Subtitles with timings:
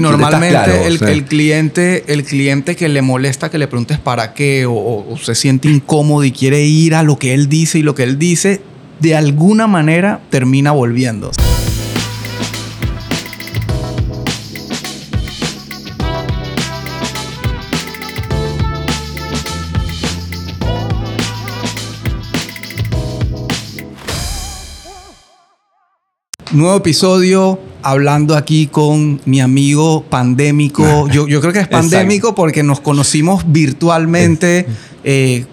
[0.00, 5.16] Y normalmente el, cliente, el cliente que le molesta que le preguntes para qué o,
[5.20, 8.18] se siente incómodo y quiere ir a lo que él dice y lo que él
[8.18, 8.62] dice,
[8.98, 11.30] de alguna manera termina volviendo.
[26.52, 31.08] Nuevo episodio hablando aquí con mi amigo pandémico.
[31.12, 34.66] Yo, yo creo que es pandémico porque nos conocimos virtualmente,
[35.04, 35.46] eh,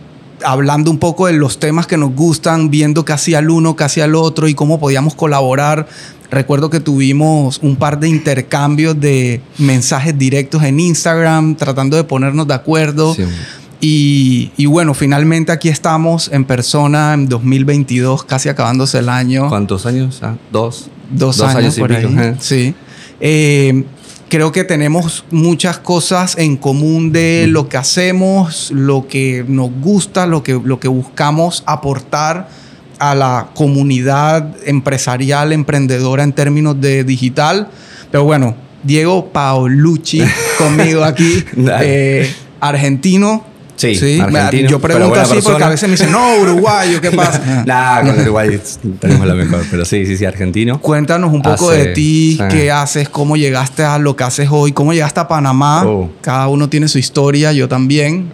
[0.44, 4.16] hablando un poco de los temas que nos gustan, viendo casi al uno, casi al
[4.16, 5.88] otro y cómo podíamos colaborar.
[6.32, 12.48] Recuerdo que tuvimos un par de intercambios de mensajes directos en Instagram, tratando de ponernos
[12.48, 13.16] de acuerdo.
[13.80, 19.50] Y, bueno, finalmente aquí estamos en persona en 2022, casi acabándose el año.
[19.50, 20.20] ¿Cuántos años?
[20.24, 20.90] Ah, dos.
[21.12, 22.36] Dos, años, por ahí.
[22.40, 22.74] Sí.
[23.20, 23.86] Eh,
[24.30, 30.28] creo que tenemos muchas cosas en común de lo que hacemos, lo que nos gusta,
[30.28, 32.50] lo que, lo que buscamos aportar
[33.00, 37.70] a la comunidad empresarial, emprendedora en términos de digital.
[38.12, 40.22] Pero bueno, Diego Paolucci
[40.58, 41.44] conmigo aquí,
[41.82, 43.46] eh, argentino,
[43.78, 44.20] Sí,
[44.68, 47.64] Yo pregunto así porque a veces me dicen, no, uruguayo, ¿qué pasa?
[47.66, 48.60] nah, con Uruguay
[49.00, 50.82] tenemos la mejor, pero sí, sí, sí, argentino.
[50.82, 54.94] Cuéntanos un poco de ti, qué haces, cómo llegaste a lo que haces hoy, cómo
[54.94, 55.84] llegaste a Panamá.
[55.86, 56.10] Oh.
[56.22, 58.32] Cada uno tiene su historia, yo también.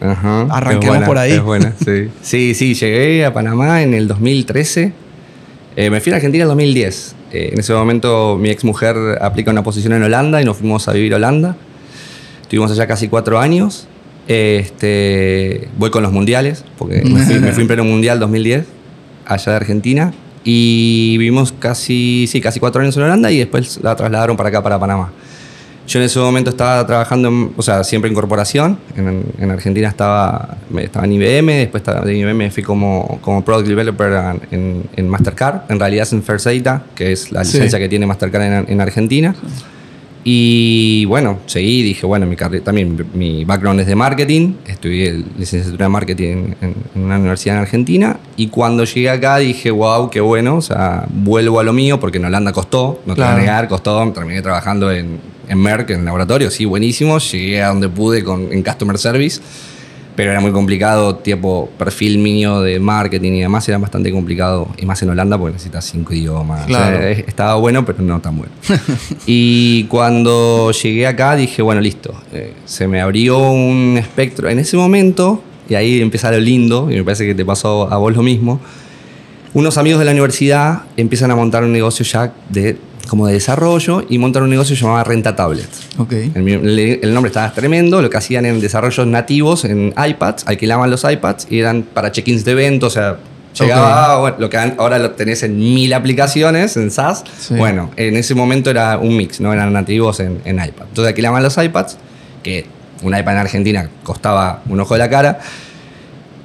[0.50, 1.34] Arranquemos por ahí.
[1.34, 2.10] Es buena, sí.
[2.22, 4.94] sí, sí, llegué a Panamá en el 2013.
[5.76, 7.16] Eh, me fui a Argentina en el 2010.
[7.34, 10.88] Eh, en ese momento mi ex mujer aplica una posición en Holanda y nos fuimos
[10.88, 11.58] a vivir a Holanda.
[12.44, 13.88] Estuvimos allá casi cuatro años.
[14.28, 18.66] Este, voy con los mundiales, porque me fui, en pleno mundial 2010,
[19.26, 23.96] allá de Argentina, y vivimos casi, sí, casi cuatro años en Holanda y después la
[23.96, 25.12] trasladaron para acá, para Panamá.
[25.86, 28.78] Yo en ese momento estaba trabajando, o sea, siempre en corporación.
[28.96, 34.84] En, Argentina estaba, estaba en IBM, después de IBM fui como, como Product Developer en,
[34.96, 35.70] en, Mastercard.
[35.70, 39.36] En realidad es en First Data, que es la licencia que tiene Mastercard en, Argentina.
[40.25, 45.85] Y bueno, seguí, dije, bueno, mi carrera, también mi background es de marketing, estudié licenciatura
[45.85, 50.56] de marketing en, una universidad en Argentina y cuando llegué acá dije, wow, qué bueno,
[50.56, 53.67] o sea, vuelvo a lo mío porque en Holanda costó, no te voy a negar,
[53.67, 55.19] costó, terminé trabajando en,
[55.50, 59.41] en Merck, en el laboratorio, sí, buenísimo, llegué a donde pude con, en Customer Service
[60.16, 64.85] pero era muy complicado, tipo perfil mío de marketing y demás, era bastante complicado, y
[64.85, 66.68] más en Holanda porque necesitas cinco idiomas.
[67.28, 68.52] estaba bueno, pero no tan bueno.
[69.25, 74.50] y cuando llegué acá dije, bueno, listo, eh, se me abrió un espectro.
[74.50, 77.97] En ese momento, y ahí empieza lo lindo, y me parece que te pasó a
[77.97, 78.59] vos lo mismo,
[79.53, 82.78] unos amigos de la universidad empiezan a montar un negocio ya de
[83.08, 85.88] como de desarrollo y montaron un negocio llamado Renta Tablets.
[85.97, 86.31] Okay.
[86.34, 91.47] El, nombre estaba tremendo, lo que hacían en desarrollos nativos en iPads, alquilaban los iPads
[91.50, 93.18] y eran para check-ins de eventos, o sea,
[93.59, 98.69] llegaba, lo que ahora lo tenés en mil aplicaciones, en SaaS, bueno, en ese momento
[98.69, 100.85] era un mix, no eran nativos en, en iPad.
[100.88, 101.97] Entonces alquilaban los iPads,
[102.41, 102.66] que
[103.03, 105.40] un iPad en Argentina costaba un ojo de la cara,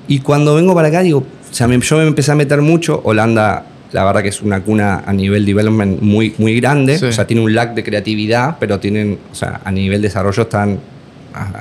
[0.06, 3.64] y cuando vengo para acá digo, o sea, yo me empecé a meter mucho, Holanda
[3.92, 6.96] la verdad que es una cuna a nivel development muy, muy grande.
[6.96, 10.78] O sea, tiene un lag de creatividad, pero tienen, o sea, a nivel desarrollo están,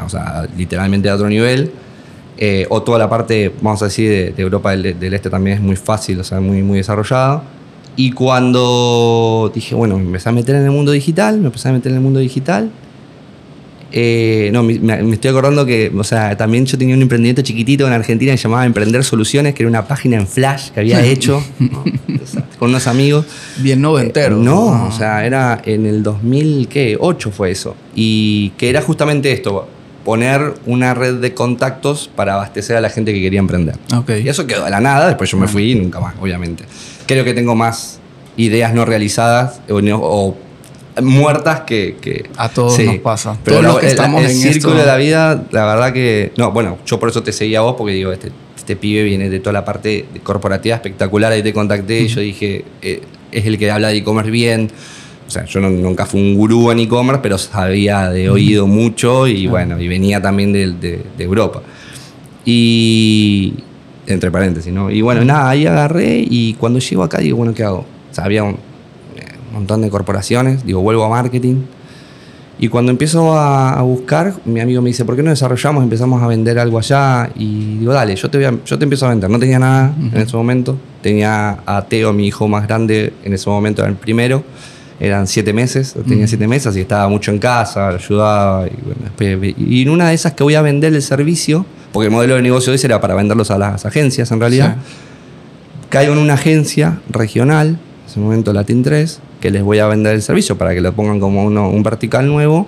[0.04, 1.72] o sea, literalmente a otro nivel.
[2.40, 5.64] Eh, o toda la parte, vamos a decir, de, Europa del, del, Este también es
[5.64, 7.42] muy fácil, o sea, muy, muy desarrollada.
[7.96, 11.72] Y cuando dije, bueno, me empecé a meter en el mundo digital, me empecé a
[11.72, 12.70] meter en el mundo digital,
[13.92, 17.94] eh, no, me, estoy acordando que, o sea, también yo tenía un emprendimiento chiquitito en
[17.94, 21.44] Argentina que se llamaba Emprender Soluciones, que era una página en Flash que había hecho
[22.60, 23.26] con unos amigos.
[23.58, 24.38] Bien noventero.
[24.38, 24.90] no, ah.
[24.90, 27.76] o sea, era en el 2008 fue eso.
[27.96, 29.68] Y que era justamente esto,
[30.04, 33.76] poner una red de contactos para abastecer a la gente que quería emprender.
[34.24, 36.66] Y eso quedó de la nada, después yo me fui y nunca más, obviamente.
[37.06, 38.00] Creo que tengo más
[38.38, 40.38] ideas no realizadas o, o
[41.02, 43.38] muertas que, a todos nos pasa.
[43.44, 46.78] Pero todos que estamos el, el círculo de la vida, la verdad que no, bueno,
[46.86, 48.32] yo por eso te seguía a vos porque digo este
[48.68, 52.66] este pibe viene de toda la parte corporativa espectacular, ahí te contacté y yo dije,
[52.82, 53.00] eh,
[53.32, 54.70] es el que habla de e-commerce bien.
[55.26, 59.48] O sea, yo nunca fui un gurú en e-commerce, pero sabía de oído mucho y
[59.48, 61.62] bueno, y venía también de, de, Europa.
[62.44, 63.54] Y
[64.06, 64.92] entre paréntesis, ¿no?
[64.92, 67.86] Y bueno, nada, ahí agarré y cuando llego acá digo, bueno, ¿qué hago?
[68.12, 68.58] O sea, había un,
[69.58, 71.64] montón de corporaciones, digo, vuelvo a marketing.
[72.60, 75.84] Y cuando empiezo a, buscar, mi amigo me dice, ¿por qué no desarrollamos?
[75.84, 77.30] Empezamos a vender algo allá.
[77.36, 79.30] Y digo, dale, yo te, voy yo te empiezo a vender.
[79.30, 80.76] No tenía nada en ese momento.
[81.04, 84.44] Tenía a Teo, mi hijo más grande, en ese momento era el primero.
[85.00, 88.66] eran siete meses, tenía siete meses y estaba mucho en casa, ayudaba.
[88.66, 92.12] Y, bueno, y en una de esas que voy a vender el servicio, porque el
[92.12, 94.78] modelo de negocio ese era para venderlos a las agencias en realidad,
[95.90, 97.78] caigo en una agencia regional,
[98.08, 100.94] en ese momento Latin 3, que les voy a vender el servicio para que lo
[100.94, 102.68] pongan como uno- un vertical nuevo.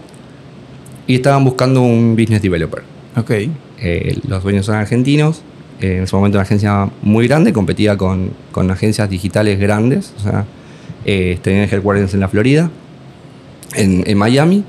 [1.08, 2.84] Y estaban buscando un business developer.
[3.16, 3.32] Ok.
[3.80, 5.42] Eh, los dueños son argentinos.
[5.82, 10.14] Eh, en ese momento una agencia muy grande, competía con, con agencias digitales grandes.
[10.18, 10.46] O sea,
[11.06, 12.70] eh, tenían headquarters en la Florida,
[13.76, 14.64] en, en Miami.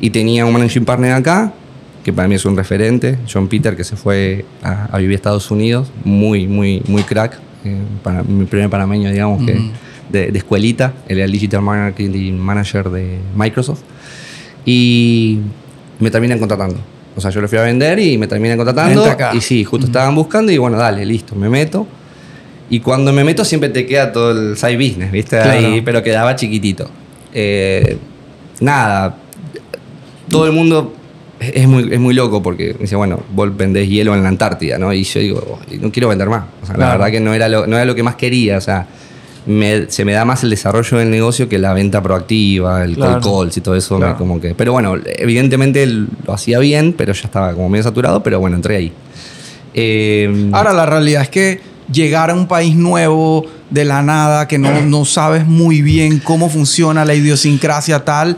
[0.00, 1.52] Y tenía un managing partner acá,
[2.04, 5.16] que para mí es un referente, John Peter, que se fue a, a vivir a
[5.16, 5.90] Estados Unidos.
[6.04, 7.38] Muy, muy, muy crack.
[7.64, 9.62] Eh, para, mi primer panameño, digamos, que Ujú.
[10.10, 10.92] De, de escuelita.
[11.08, 13.80] Él era el Digital Marketing Manager de Microsoft.
[14.64, 15.38] Y
[16.00, 16.76] me terminan contratando.
[17.14, 19.04] O sea, yo lo fui a vender y me terminan contratando.
[19.04, 19.32] Acá.
[19.34, 21.86] Y sí, justo estaban buscando y bueno, dale, listo, me meto.
[22.68, 25.36] Y cuando me meto siempre te queda todo el side business, ¿viste?
[25.40, 25.66] Claro.
[25.68, 26.90] Ahí, pero quedaba chiquitito.
[27.32, 27.96] Eh,
[28.60, 29.16] nada,
[30.28, 30.92] todo el mundo
[31.38, 34.78] es muy, es muy loco porque me dice, bueno, vos vendés hielo en la Antártida,
[34.78, 34.92] ¿no?
[34.92, 36.44] Y yo digo, "Oh, no quiero vender más.
[36.62, 36.98] O sea, la Claro.
[36.98, 38.58] verdad que no era lo, no era lo que más quería.
[38.58, 38.86] O sea,
[39.46, 43.20] me- se me da más el desarrollo del negocio que la venta proactiva, el Claro.
[43.20, 43.98] cold calls y todo eso.
[43.98, 48.22] me como que, pero bueno, evidentemente lo hacía bien, pero ya estaba como medio saturado,
[48.22, 48.92] pero bueno, entré ahí.
[49.74, 51.60] Eh, Ahora, la realidad es que
[51.92, 56.48] llegar a un país nuevo de la nada, que no, no sabes muy bien cómo
[56.48, 58.36] funciona la idiosincrasia tal,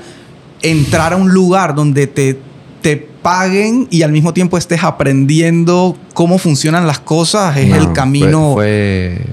[0.62, 2.38] entrar a un lugar donde te,
[2.82, 7.93] te paguen y al mismo tiempo estés aprendiendo cómo funcionan las cosas es No, el
[7.93, 8.52] camino.
[8.55, 9.32] Fue, fue-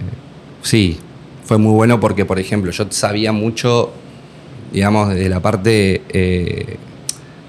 [0.62, 0.98] sí,
[1.46, 3.92] fue muy bueno porque, por ejemplo, yo sabía mucho,
[4.74, 6.78] digamos, de la parte eh,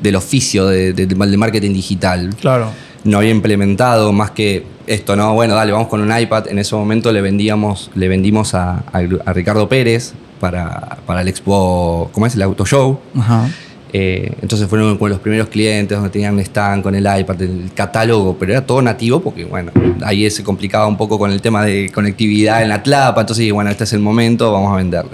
[0.00, 2.34] del oficio de, de- de marketing digital.
[2.40, 2.70] Claro.
[3.04, 5.32] No había implementado más que esto, ¿no?
[5.34, 6.48] Bueno, dale, vamos con un iPad.
[6.48, 11.28] En ese momento le vendíamos, le vendimos a, a- a Ricardo Pérez para, para el
[11.28, 12.34] Expo, ¿cómo es?
[12.34, 12.98] El Auto Show.
[13.18, 13.48] Ajá.
[13.92, 17.70] Eh, entonces fueron con los primeros clientes donde tenían un stand con el iPad, el
[17.74, 19.72] catálogo, pero era todo nativo porque, bueno,
[20.04, 23.20] ahí se complicaba un poco con el tema de conectividad en la tlapa.
[23.20, 25.12] Entonces, dije, bueno, este es el momento, vamos a venderle.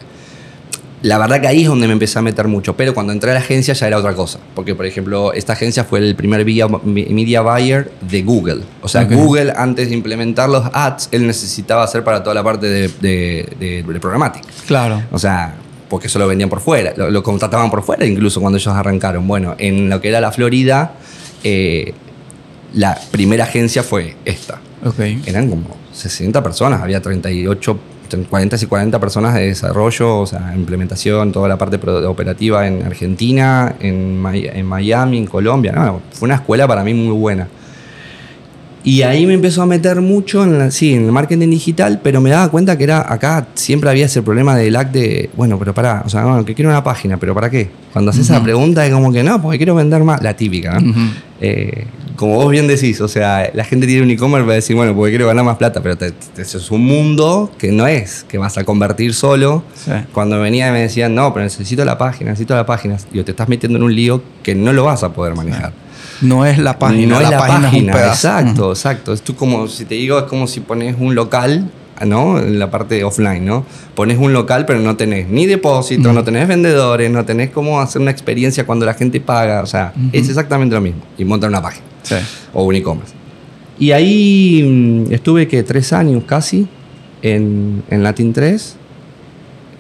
[1.03, 3.35] La verdad que ahí es donde me empecé a meter mucho, pero cuando entré a
[3.35, 4.39] la agencia ya era otra cosa.
[4.55, 8.61] Porque, por ejemplo, esta agencia fue el primer media buyer de Google.
[8.83, 9.03] O sea.
[9.05, 13.49] Google, antes de implementar los ads, él necesitaba hacer para toda la parte de, de,
[13.59, 14.49] de, de programática.
[14.65, 15.03] Claro.
[15.11, 15.57] O sea,
[15.93, 19.29] porque eso lo vendían por fuera, lo, lo contrataban por fuera incluso cuando ellos arrancaron.
[19.29, 20.95] Bueno, en lo que era la Florida,
[21.45, 21.93] eh,
[22.73, 24.59] la primera agencia fue esta.
[24.87, 25.01] Ok.
[25.27, 27.79] Eran como 60 personas, había 38,
[28.27, 33.77] 40 y 40 personas de desarrollo, o sea, implementación, toda la parte operativa en Argentina,
[33.79, 35.73] en, en Miami, en Colombia.
[35.73, 37.49] No, fue una escuela para mí muy buena.
[38.85, 42.21] Y ahí me empezó a meter mucho en, la- sí, en el marketing digital, pero
[42.21, 45.73] me daba cuenta que era acá siempre había ese problema del lag de, bueno, pero
[45.73, 47.71] pará, o sea, bueno, que quiero una página, pero ¿para qué?
[47.93, 48.45] Cuando haces esa Ujú.
[48.45, 50.79] pregunta es como que no, porque quiero vender más, la típica.
[51.41, 51.87] Eh,
[52.17, 55.13] como vos bien decís, o sea, la gente tiene un e-commerce para decir, bueno, porque
[55.13, 58.39] quiero ganar más plata, pero te- te- eso es un mundo que no es, que
[58.39, 59.63] vas a convertir solo.
[59.75, 59.91] Sí.
[60.13, 63.31] Cuando venía y me decían, no, pero necesito la página, necesito la página, y te
[63.33, 65.73] estás metiendo en un lío que no lo vas a poder manejar.
[66.21, 68.13] No es la página, no es la, página, es un pedazo.
[68.13, 69.13] exacto, exacto.
[69.13, 71.71] Es tú como, si te digo, es como si pones un local,
[72.07, 72.39] ¿no?
[72.39, 73.65] En la parte offline, ¿no?
[73.95, 76.13] Pones un local, pero no tenés ni depósito, Ujú.
[76.13, 79.93] no tenés vendedores, no tenés cómo hacer una experiencia cuando la gente paga, o sea,
[79.97, 80.09] Ujú.
[80.13, 81.03] es exactamente lo mismo.
[81.19, 82.17] Y montar una página Sí.
[82.53, 83.15] o un e-commerce.
[83.79, 84.63] Y ahí
[85.09, 86.67] mm, estuve que tres años casi
[87.23, 88.77] en, en Latin 3.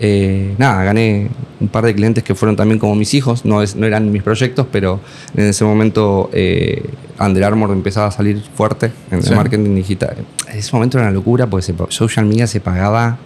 [0.04, 1.28] Eh, nada, gané
[1.60, 4.24] un par de clientes que fueron también como mis hijos, no, es, no eran mis
[4.24, 4.98] proyectos, pero
[5.36, 6.82] en ese momento eh,
[7.20, 9.30] Under Armour empezaba a salir fuerte en Sí.
[9.30, 10.16] el marketing digital.
[10.50, 13.16] En ese momento era una locura porque se, social media se pagaba.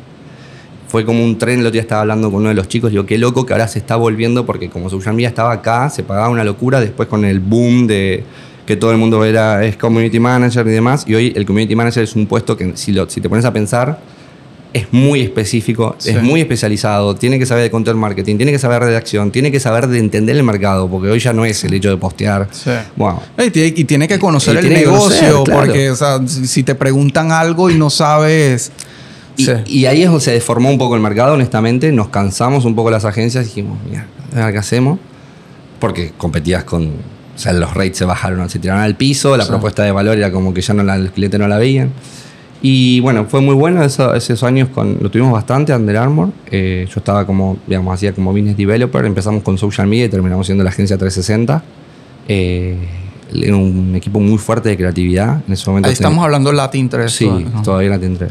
[0.89, 3.07] Fue como un tren, el otro día estaba hablando con uno de los chicos, digo,
[3.07, 6.29] qué loco que ahora se está volviendo porque como social media estaba acá, se pagaba
[6.29, 8.23] una locura, después con el boom de
[8.67, 12.05] que todo el mundo era es community manager y demás, y hoy el community manager
[12.05, 13.99] es un puesto que si, lo, si te pones a pensar
[14.77, 16.11] es muy específico, Sí.
[16.11, 19.51] es muy especializado, tiene que saber de content marketing, tiene que saber de redacción, tiene
[19.51, 22.49] que saber de entender el mercado, porque hoy ya no es el hecho de postear.
[22.53, 22.71] Sí.
[22.97, 23.21] Wow.
[23.45, 25.61] Y tiene, y tiene que conocer Y el negocio, conocer, claro.
[25.67, 28.71] porque o sea, si, te preguntan algo y no sabes.
[29.37, 29.53] Y, Sí.
[29.67, 31.93] y ahí es donde se deformó un poco el mercado, honestamente.
[31.93, 34.99] Nos cansamos un poco las agencias y dijimos, mira, a ver qué hacemos.
[35.79, 36.85] Porque competías con.
[36.87, 39.51] O sea, los rates se bajaron, se tiraron al piso, la Sí.
[39.51, 41.93] propuesta de valor era como que ya no la, los clientes no la veían.
[42.63, 46.31] Y bueno, fue muy bueno eso- esos años, con, lo tuvimos bastante, Under Armour.
[46.51, 50.47] Eh, yo estaba como, digamos, hacía como business developer, empezamos con social media y terminamos
[50.47, 51.63] siendo la agencia 360.
[52.29, 52.77] Eh,
[53.35, 55.43] era un equipo muy fuerte de creatividad.
[55.47, 57.13] En ese momento Ahí estamos hablando Latin 3.
[57.13, 57.63] Sí, Ajá.
[57.63, 58.29] todavía la tendré.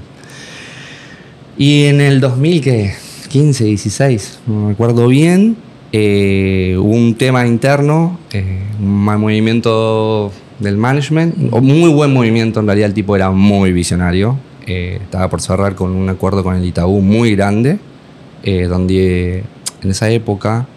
[1.57, 2.93] Y en el 2000, que
[3.29, 5.55] 15, 16, no me acuerdo bien.
[5.91, 12.67] Eh, hubo un tema interno, eh, un mal movimiento del management, muy buen movimiento, en
[12.67, 14.37] realidad el tipo era muy visionario.
[14.67, 17.79] Eh, estaba por cerrar con un acuerdo con el Itaú muy grande,
[18.69, 19.43] donde
[19.81, 20.67] en esa época,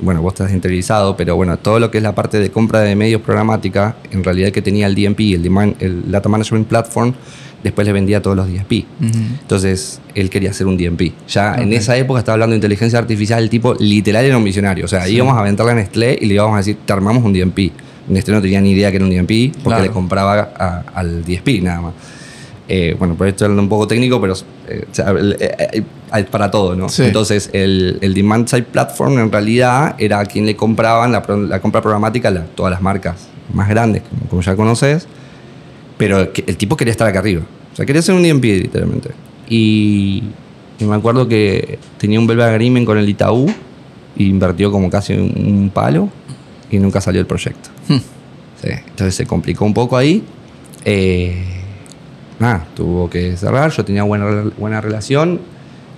[0.00, 2.94] bueno, vos estás interiorizado, pero bueno, todo lo que es la parte de compra de
[2.94, 7.14] medios programática, en realidad que tenía el DMP, el, el Data Management Platform,
[7.64, 8.84] después le vendía todos los DSP.
[9.40, 11.12] Entonces, él quería hacer un DMP.
[11.26, 14.84] Ya en esa época estaba hablando de inteligencia artificial, el tipo literal era un visionario.
[14.84, 17.32] O sea, íbamos a aventarle a Nestlé y le íbamos a decir, te armamos un
[17.32, 17.72] DMP.
[18.08, 21.80] Nestlé no tenía ni idea que era un DMP porque le compraba al DSP nada
[21.80, 21.94] más.
[22.66, 24.34] Eh, bueno, por esto hablando un poco técnico, pero
[24.68, 24.86] eh,
[26.12, 26.86] eh, para todo, ¿no?
[26.98, 31.82] Entonces, el, el, Demand Side Platform en realidad era a quien le compraban la, compra
[31.82, 35.06] programática a todas las marcas más grandes, como, como ya conoces
[35.96, 37.42] pero el tipo quería estar acá arriba.
[37.72, 39.10] O sea, quería ser un DMP literalmente.
[39.48, 40.22] Y,
[40.80, 43.46] me acuerdo que tenía un velvet agreement con el Itaú
[44.16, 46.08] y invirtió como casi un, palo
[46.70, 47.70] y nunca salió el proyecto.
[47.88, 47.98] Hmm.
[48.62, 50.22] entonces se complicó un poco ahí.
[50.84, 51.42] Eh,
[52.38, 53.70] nada, tuvo que cerrar.
[53.70, 55.40] Yo tenía buena, buena relación.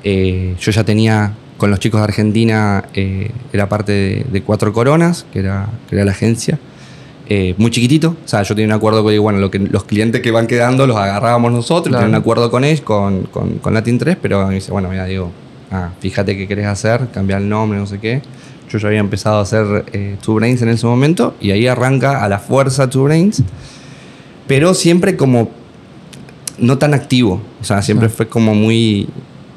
[0.04, 5.24] Eh, yo ya tenía con los chicos de Argentina, eh, era parte de, Cuatro Coronas,
[5.32, 6.58] que era, que era la agencia.
[7.56, 8.16] Muy chiquitito.
[8.24, 10.86] O sea, yo tenía un acuerdo con, bueno, lo que, los clientes que van quedando
[10.86, 14.70] los agarrábamos nosotros, tenía un acuerdo con ellos, con, con, Latin 3, pero me dice,
[14.70, 15.32] bueno, mira, digo,
[15.72, 18.22] ah, fíjate qué querés hacer, cambiar el nombre, no sé qué.
[18.68, 22.24] Yo ya había empezado a hacer eh, Two Brains en ese momento y ahí arranca
[22.24, 23.42] a la fuerza Two Brains,
[24.46, 25.50] pero siempre como
[26.58, 27.40] no tan activo.
[27.60, 29.08] O sea, siempre fue como muy,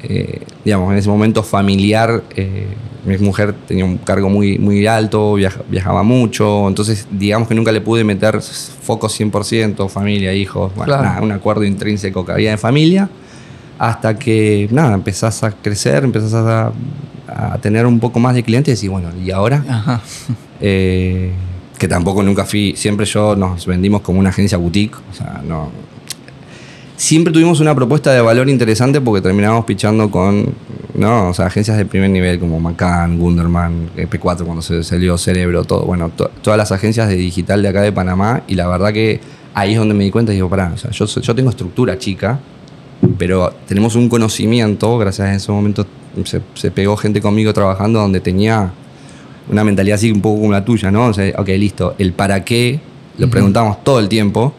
[0.02, 2.22] eh, digamos, en ese momento familiar.
[2.36, 2.66] Eh,
[3.04, 5.36] mi mujer tenía un cargo muy, muy alto,
[5.68, 10.72] viajaba mucho, entonces digamos que nunca le pude meter foco 100%, familia, hijos,
[11.22, 13.08] un acuerdo intrínseco que había de familia,
[13.78, 16.72] hasta que nada, empezás a crecer, empezás a,
[17.60, 20.00] tener un poco más de clientes y bueno, ¿y ahora?
[20.62, 21.32] Eh,
[21.78, 25.70] que tampoco nunca fui, siempre yo nos vendimos como una agencia boutique, o sea, no,
[27.00, 30.52] siempre tuvimos una propuesta de valor interesante porque terminamos pichando con
[30.94, 31.30] ¿no?
[31.30, 35.86] o sea, agencias de primer nivel como Macan, Gunderman, P4 cuando se salió Cerebro, todo,
[35.86, 36.10] bueno,
[36.42, 39.18] todas las agencias de digital de acá de Panamá y la verdad que
[39.54, 41.96] ahí es donde me di cuenta y digo, pará, o sea, yo, yo tengo estructura
[41.96, 42.38] chica,
[43.16, 45.86] pero tenemos un conocimiento, gracias a ese momento
[46.24, 48.72] se, se, pegó gente conmigo trabajando donde tenía
[49.50, 51.06] una mentalidad así un poco como la tuya, ¿no?
[51.06, 52.80] O sea, ok, listo, el para qué
[53.18, 54.54] lo preguntamos todo el tiempo.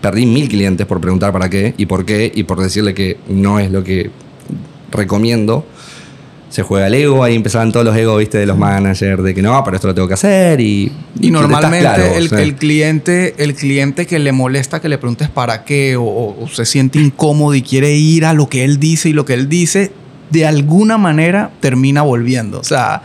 [0.00, 3.58] Perdí mil clientes por preguntar para qué y por qué y por decirle que no
[3.58, 4.10] es lo que
[4.90, 5.66] recomiendo.
[6.50, 9.42] Se juega el ego, ahí empezaban todos los egos, viste, de los managers, de que
[9.42, 10.92] no, pero esto lo tengo que hacer y...
[11.20, 15.96] Y normalmente el, el, cliente, el cliente que le molesta que le preguntes para qué
[15.98, 19.34] o, se siente incómodo y quiere ir a lo que él dice y lo que
[19.34, 19.90] él dice,
[20.30, 22.60] de alguna manera termina volviendo.
[22.60, 23.02] O sea,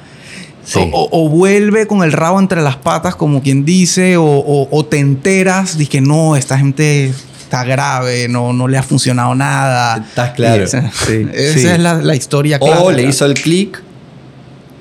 [0.76, 5.86] o, vuelve con el rabo entre las patas, como quien dice, o, te enteras de
[5.88, 9.98] que no, esta gente está grave, no, no le ha funcionado nada.
[9.98, 10.64] Estás claro.
[10.64, 10.92] Esa,
[11.34, 12.82] es la, historia clara.
[12.82, 13.82] O le hizo el clic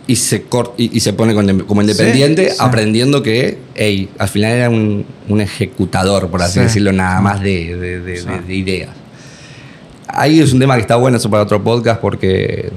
[0.06, 0.44] y se,
[0.76, 5.06] y, se pone como independiente, aprendiendo que, hey, al final era un,
[5.40, 7.76] ejecutador, por así decirlo, nada más de,
[8.46, 8.90] de ideas.
[10.08, 12.70] Ahí es un tema que está bueno eso para otro podcast porque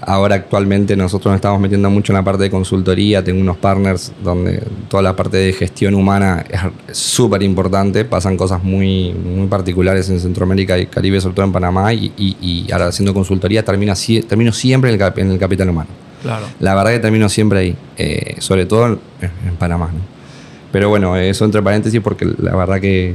[0.00, 4.12] Ahora actualmente nosotros nos estamos metiendo mucho en la parte de consultoría, tengo unos partners
[4.22, 6.44] donde toda la parte de gestión humana
[6.88, 11.52] es súper importante, pasan cosas muy, muy particulares en Centroamérica y Caribe, sobre todo en
[11.52, 13.92] Panamá, y, ahora haciendo consultoría termino,
[14.26, 15.90] termino siempre en el, en el, capital humano.
[16.22, 16.46] Claro.
[16.60, 19.90] La verdad que termino siempre ahí, eh, sobre todo en, en Panamá.
[20.70, 23.14] Pero bueno, eso entre paréntesis porque la verdad que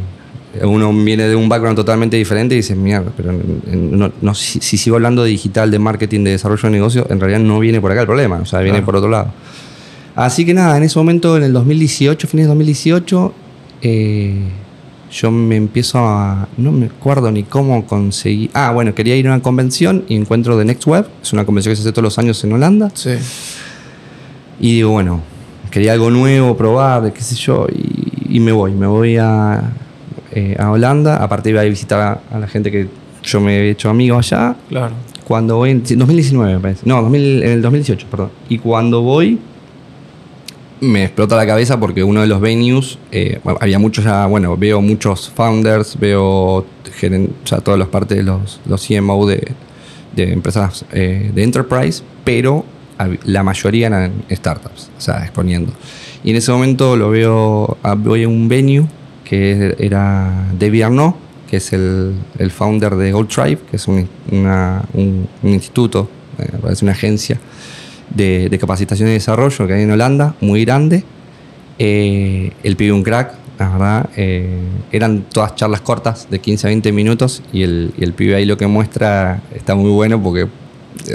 [0.62, 5.24] uno viene de un background totalmente diferente y dice, mierda, pero no, si, sigo hablando
[5.24, 8.08] de digital, de marketing, de desarrollo de negocio, en realidad no viene por acá el
[8.08, 9.32] problema, o sea, viene por otro lado.
[10.16, 13.34] Así que nada, en ese momento, en el 2018, fines de 2018,
[13.82, 14.44] eh,
[15.12, 16.48] yo me empiezo a.
[16.58, 18.50] No me acuerdo ni cómo conseguí.
[18.54, 21.08] Ah, bueno, quería ir a una convención y encuentro de Next Web.
[21.22, 22.92] Es una convención que se hace todos los años en Holanda.
[22.94, 23.12] Sí.
[24.60, 25.22] Y digo, bueno,
[25.72, 27.68] quería algo nuevo, probar, qué sé yo,
[28.30, 28.72] y me voy.
[28.72, 29.64] Me voy a,
[30.36, 31.18] eh, a Holanda.
[31.18, 32.88] Aparte iba a visitar a, la gente que
[33.24, 34.56] yo me he hecho amigo allá.
[34.70, 34.96] Claro.
[35.25, 36.82] Cuando voy, en 2019 me parece.
[36.86, 38.30] No, en el 2018, perdón.
[38.50, 39.40] Y cuando voy,
[40.82, 44.82] me explota la cabeza porque uno de los venues, eh, había muchos ya, bueno, veo
[44.82, 46.66] muchos founders, veo
[47.46, 49.52] ya todas las partes de los, los CMO de,
[50.16, 52.66] de empresas eh, de enterprise, pero
[53.25, 55.74] la mayoría eran startups, o sea, exponiendo.
[56.24, 58.88] Y en ese momento lo veo, voy a un venue
[59.24, 61.13] que era David Arnaud,
[61.50, 66.10] que es el, el founder de Gold Tribe, que es un, una- un- un instituto,
[66.39, 66.50] eh,
[66.82, 67.39] una agencia
[68.13, 71.03] de, de capacitación y desarrollo que hay en Holanda, muy grande.
[71.80, 74.10] Eh, el pibe un crack, la verdad.
[74.15, 74.60] eh,
[74.92, 78.46] eran todas charlas cortas de 15 a 20 minutos y el, y el pibe ahí
[78.46, 80.48] lo que muestra está muy bueno porque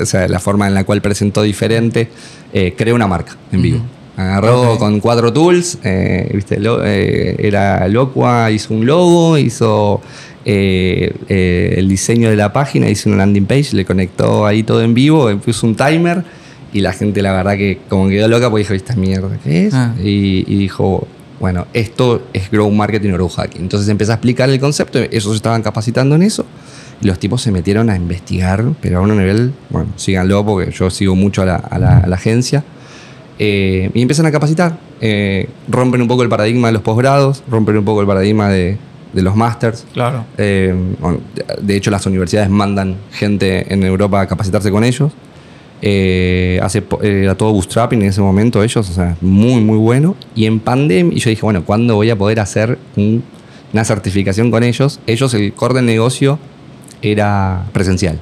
[0.00, 2.08] o sea, la forma en la cual presentó diferente,
[2.52, 3.78] eh, creó una marca en vivo.
[4.18, 6.58] Agarró con cuatro tools, eh, ¿viste?
[6.58, 10.00] Lo- eh, era Locua, hizo un logo, hizo
[10.44, 14.94] eh, el diseño de la página, hizo una landing page, le conectó ahí todo en
[14.94, 16.24] vivo, puso un timer
[16.72, 19.74] y la gente la verdad que como quedó loca porque dijo, esta mierda, ¿qué es?
[19.74, 19.94] Ah.
[20.02, 21.06] Y, y dijo,
[21.40, 23.62] bueno, esto es Grow Marketing o Grow Hacking.
[23.62, 26.44] Entonces empecé a explicar el concepto, ellos estaban capacitando en eso
[27.00, 30.90] y los tipos se metieron a investigar, pero a un nivel, bueno, síganlo porque yo
[30.90, 32.64] sigo mucho a la, a la- a la agencia.
[33.38, 34.78] Eh, y empiezan a capacitar.
[35.00, 38.76] Eh, rompen un poco el paradigma de los posgrados, rompen un poco el paradigma de,
[39.12, 39.86] de los masters.
[39.94, 40.24] Claro.
[40.36, 41.20] Eh, bueno,
[41.62, 45.12] de- hecho, las universidades mandan gente en Europa a capacitarse con ellos.
[46.60, 50.16] Hace, era todo bootstrapping en ese momento ellos, o sea, muy, muy bueno.
[50.34, 53.22] Y en pandemia, y yo dije, bueno, ¿cuándo voy a poder hacer un-
[53.72, 54.98] una certificación con ellos?
[55.06, 56.38] Ellos, el core del negocio
[57.02, 58.18] era presencial.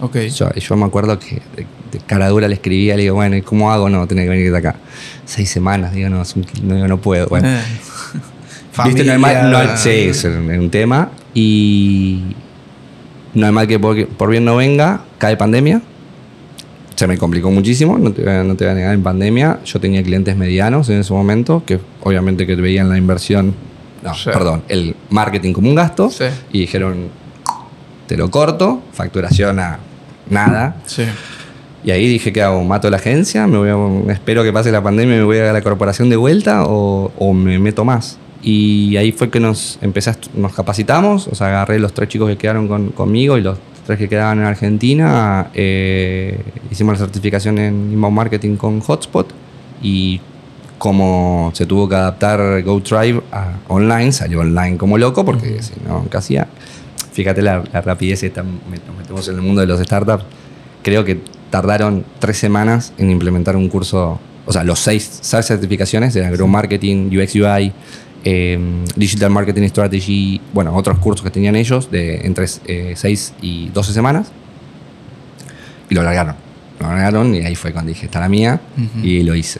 [0.00, 0.16] Ok.
[0.34, 3.42] Yo, yo me acuerdo que de, de cara dura le escribía, le digo, bueno, ¿y
[3.42, 3.88] cómo hago?
[3.88, 4.76] No, tenés que venir de acá.
[5.24, 7.26] Seis semanas, digo, no, un- no, digo, no puedo.
[7.28, 7.60] Bueno, Eh.
[8.84, 11.10] Viste, no hay mal, no sí, es un, tema.
[11.34, 12.22] Y
[13.34, 15.82] no hay mal que por, por bien no venga, cae pandemia.
[16.94, 19.58] Se me complicó muchísimo, no te, voy a- no te voy a negar, en pandemia
[19.64, 23.54] yo tenía clientes medianos en ese momento, que obviamente que veían la inversión,
[24.04, 24.30] no, Sí.
[24.32, 26.24] perdón, el marketing como un gasto, Sí.
[26.52, 27.08] y dijeron,
[28.06, 29.78] te lo corto, facturación a
[30.30, 31.02] nada, Sí.
[31.84, 32.62] y ahí dije, ¿qué hago?
[32.64, 33.46] ¿Mato la agencia?
[33.46, 33.68] ¿Me voy
[34.08, 36.64] a- ¿Espero que pase la pandemia y me voy a la corporación de vuelta?
[36.66, 38.18] ¿O, o me meto más?
[38.42, 42.28] Y ahí fue que nos, empecé a nos capacitamos, o sea, agarré los tres chicos
[42.28, 46.38] que quedaron con- conmigo y los tres que quedaban en Argentina, eh,
[46.70, 49.32] hicimos la certificación en inbound marketing con Hotspot
[49.82, 50.20] y
[50.78, 56.06] como se tuvo que adaptar GoTribe a online, salió online como loco porque si no,
[56.08, 56.46] ¿qué hacía?
[57.18, 60.22] Fíjate la, la rapidez, esta- nos metemos en el mundo de los startups.
[60.84, 66.14] Creo que tardaron tres semanas en implementar un curso, o sea, los seis, seis certificaciones
[66.14, 67.72] de Grow Marketing, UX UI,
[68.24, 68.56] eh,
[68.94, 74.30] Digital Marketing Strategy, bueno, otros cursos que tenían ellos de entre 6 y 12 semanas.
[75.90, 76.36] Y lo largaron.
[76.78, 78.60] Lo largaron y ahí fue cuando dije, está la mía,
[79.02, 79.58] y lo hice.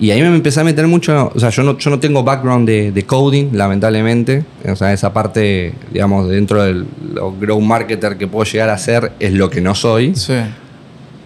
[0.00, 2.66] Y ahí me empecé a meter mucho, o sea, yo no, yo no tengo background
[2.66, 4.44] de, de coding, lamentablemente.
[4.66, 9.12] O sea, esa parte, digamos, dentro del lo grow marketer que puedo llegar a ser
[9.20, 10.14] es lo que no soy.
[10.16, 10.34] Sí.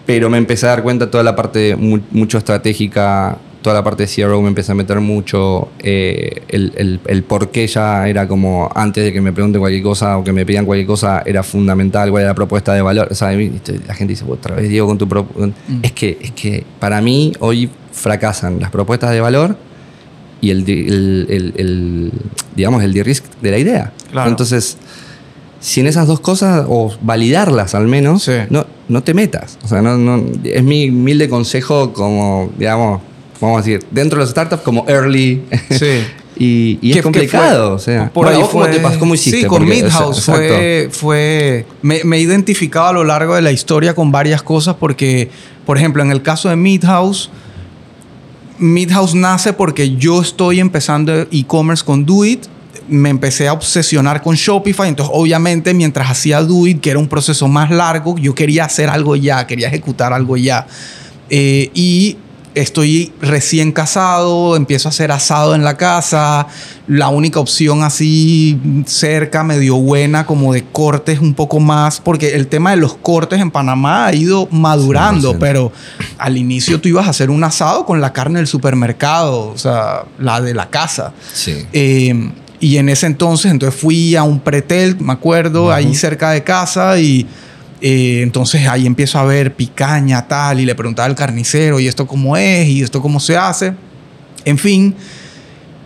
[0.05, 4.05] Pero me empecé a dar cuenta toda la parte mu- mucho estratégica, toda la parte
[4.05, 5.69] de CRO me empecé a meter mucho.
[5.79, 9.81] eh, el, el, el por qué ya era como, antes de que me pregunten cualquier
[9.83, 13.07] cosa o que me pidan cualquier cosa, era fundamental cuál era la propuesta de valor.
[13.09, 15.07] O sea, la gente dice, otra vez Diego con tu...
[15.07, 15.27] pro-".
[15.81, 19.57] Es, que, es que para mí hoy fracasan las propuestas de valor
[20.41, 22.11] y el, el, el- el,
[22.55, 23.93] digamos, el de-risk de la idea.
[24.11, 24.29] Claro.
[24.29, 24.77] Entonces,
[25.59, 28.33] si en esas dos cosas, o validarlas al menos, Sí.
[28.49, 29.57] no, no te metas.
[29.63, 33.01] O sea, no, no, es mi humilde consejo como, digamos,
[33.41, 35.41] vamos a decir, dentro de los startups como early.
[35.71, 36.03] Sí.
[36.37, 37.73] y y ¿Qué- es complicado.
[37.73, 38.99] O sea, Por Bueno, ahí ¿vos ¿cómo fue- te pasó?
[38.99, 39.39] ¿Cómo hiciste?
[39.41, 43.35] Sí, con Porque, o sea, Midhouse fue, fue me, me he identificado a lo largo
[43.35, 45.29] de la historia con varias cosas porque,
[45.65, 47.31] por ejemplo, en el caso de Midhouse,
[48.57, 52.45] Midhouse nace porque yo estoy empezando e-commerce con Doit.
[52.87, 54.87] Me empecé a obsesionar con Shopify.
[54.87, 59.15] Entonces, obviamente, mientras hacía Doit, que era un proceso más largo, yo quería hacer algo
[59.15, 60.67] ya, quería ejecutar algo ya.
[61.29, 62.17] Eh, y
[62.55, 66.47] estoy recién casado, empiezo a hacer asado en la casa.
[66.87, 72.47] La única opción así cerca, medio buena, como de cortes un poco más, porque el
[72.47, 75.37] tema de los cortes en Panamá ha ido madurando, 100%.
[75.39, 75.71] pero
[76.17, 80.05] al inicio tú ibas a hacer un asado con la carne del supermercado, o sea,
[80.17, 81.13] la de la casa.
[81.33, 81.65] Sí.
[81.73, 86.43] Eh, y en ese entonces, entonces fui a un pretel, me acuerdo, ahí cerca de
[86.43, 87.27] casa y
[87.81, 92.07] eh, entonces ahí empiezo a ver picaña, tal, y le preguntaba al carnicero, ¿y esto
[92.07, 92.67] cómo es?
[92.67, 93.73] ¿Y esto cómo se hace?
[94.45, 94.95] En fin,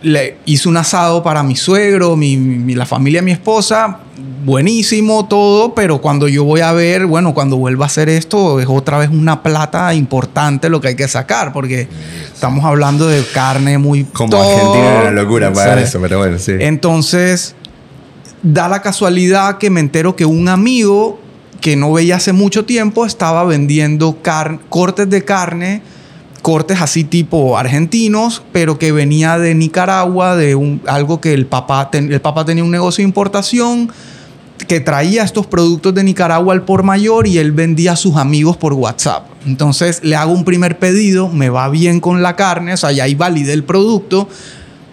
[0.02, 3.98] le hice un asado para mi suegro, mi, mi- la familia de mi esposa,
[4.44, 8.66] buenísimo todo, pero cuando yo voy a ver, bueno, cuando vuelva a hacer esto, es
[8.68, 11.88] otra vez una plata importante lo que hay que sacar, porque
[12.32, 14.04] estamos hablando de carne muy...
[14.04, 14.40] Como todo.
[14.42, 15.84] Argentina era una locura para Sí.
[15.84, 16.52] eso, pero bueno, sí.
[16.58, 17.54] Entonces,
[18.42, 21.20] da la casualidad que me entero que un amigo
[21.60, 24.18] que no veía hace mucho tiempo estaba vendiendo
[24.68, 25.82] cortes de carne,
[26.42, 31.90] cortes así tipo argentinos, pero que venía de Nicaragua, de un, algo que el papá,
[31.92, 33.90] el papá tenía un negocio de importación,
[34.66, 38.56] que traía estos productos de Nicaragua al por mayor y él vendía a sus amigos
[38.56, 39.26] por WhatsApp.
[39.46, 43.04] Entonces le hago un primer pedido, me va bien con la carne, o sea, ya
[43.04, 44.28] ahí validé el producto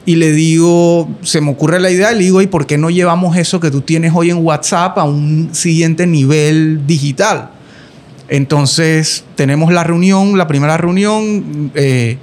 [0.07, 3.35] y le digo, se me ocurre la idea, le digo, ¿y por qué no llevamos
[3.35, 7.49] eso que tú tienes hoy en WhatsApp a un siguiente nivel digital?
[8.29, 12.17] Entonces tenemos la reunión, la primera reunión, eh,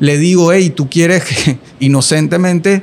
[0.00, 1.24] le digo, hey, tú quieres,
[1.80, 2.82] inocentemente,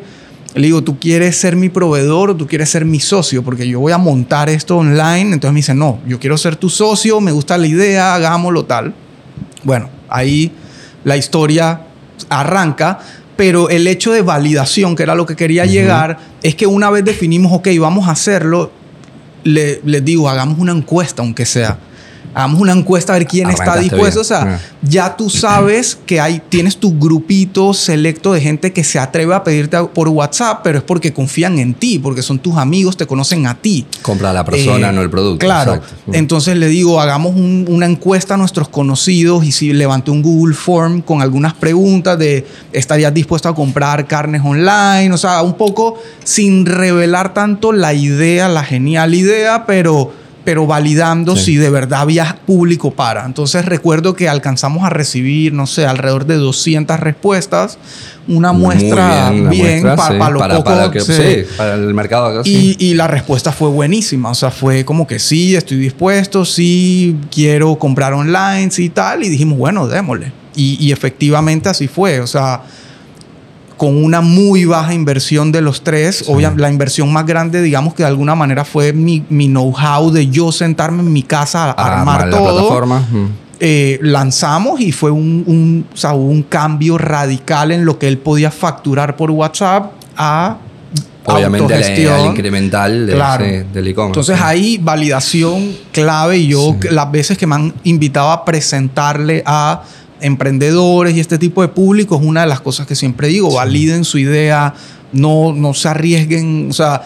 [0.55, 3.43] le digo, ¿tú quieres ser mi proveedor o tú quieres ser mi socio?
[3.43, 5.33] Porque yo voy a montar esto online.
[5.33, 8.95] Entonces me dice, no, yo quiero ser tu socio, me gusta la idea, hagámoslo tal.
[9.63, 10.51] Bueno, ahí
[11.03, 11.81] la historia
[12.29, 12.99] arranca,
[13.37, 17.05] pero el hecho de validación, que era lo que quería llegar, es que una vez
[17.05, 18.71] definimos, ok, vamos a hacerlo,
[19.43, 21.79] le, les digo, hagamos una encuesta, aunque sea
[22.37, 24.21] hagamos una encuesta a ver quién está dispuesto.
[24.21, 24.59] O sea, ah.
[24.83, 29.43] ya tú sabes que hay, tienes tu grupito selecto de gente que se atreve a
[29.43, 33.47] pedirte por WhatsApp, pero es porque confían en ti, porque son tus amigos, te conocen
[33.47, 33.87] a ti.
[34.03, 35.43] Compra a la persona, eh, no el producto.
[35.43, 35.81] Claro.
[36.13, 41.01] Entonces le digo, hagamos una encuesta a nuestros conocidos y si levanté un Google Form
[41.01, 45.11] con algunas preguntas de, ¿estarías dispuesto a comprar carnes online?
[45.11, 51.35] O sea, un poco sin revelar tanto la idea, la genial idea, pero pero validando
[51.35, 53.25] si de verdad había público para.
[53.25, 57.77] Entonces recuerdo que alcanzamos a recibir, no sé, alrededor de 200 respuestas,
[58.29, 62.43] una muestra bien, para, lo poco, para el mercado.
[62.45, 67.17] y, y, la respuesta fue buenísima, o sea, fue como que sí, estoy dispuesto, sí,
[67.29, 70.31] quiero comprar online, sí, tal, y dijimos, bueno, démosle.
[70.55, 72.61] Y, y efectivamente así fue, o sea
[73.77, 76.25] con una muy baja inversión de los tres.
[76.27, 80.51] Obviamente, la inversión más grande, digamos que de alguna manera fue mi, know-how de yo
[80.51, 82.45] sentarme en mi casa a, armar todo.
[82.45, 83.07] La plataforma.
[83.59, 89.31] Eh, lanzamos y fue un, un, cambio radical en lo que él podía facturar por
[89.31, 90.57] WhatsApp a
[91.27, 94.19] Obviamente el incremental del e-commerce.
[94.19, 99.81] Entonces ahí validación clave y yo las veces que me han invitado a presentarle a
[100.21, 104.03] emprendedores y este tipo de público es una de las cosas que siempre digo, validen
[104.03, 104.73] su idea,
[105.13, 107.03] no, no se arriesguen, o sea,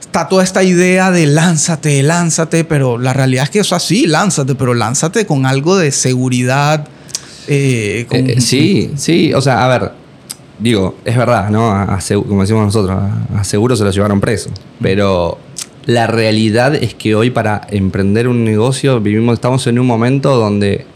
[0.00, 4.54] está toda esta idea de lánzate, lánzate, pero la realidad es que eso así, lánzate,
[4.54, 6.86] pero lánzate con algo de seguridad.
[7.48, 9.92] Eh, eh, sí, sí, o sea, a ver,
[10.58, 11.86] digo, es verdad, ¿no?
[12.26, 12.96] como decimos nosotros,
[13.34, 14.50] a seguro se lo llevaron preso,
[14.80, 15.38] pero
[15.86, 20.86] la realidad es que hoy para emprender un negocio vivimos, estamos en un momento donde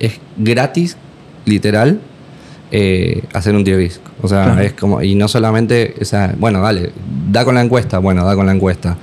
[0.00, 0.96] es gratis,
[1.44, 2.00] literal,
[2.72, 3.90] eh, hacer un tier
[4.22, 6.90] O sea, es como, y no solamente, o sea, bueno, dale,
[7.30, 8.96] da con la encuesta, bueno, da con la encuesta.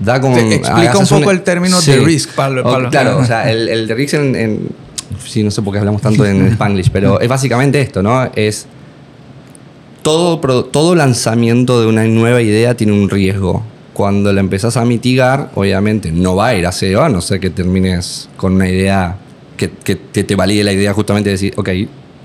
[0.00, 3.86] Da con, explica un poco el término de risk para, Claro, o sea, el, el
[3.86, 4.68] de risk en,
[5.26, 8.30] Sí, no sé por qué hablamos tanto en Spanglish, pero es básicamente esto, ¿no?
[8.34, 8.66] Es.
[10.02, 13.62] Todo, todo lanzamiento de una nueva idea tiene un riesgo.
[13.92, 17.38] Cuando la empezás a mitigar, obviamente no va a ir a SEO, a no ser
[17.38, 19.16] que termines con una idea
[19.70, 21.68] que, te valide la idea justamente de decir, ok,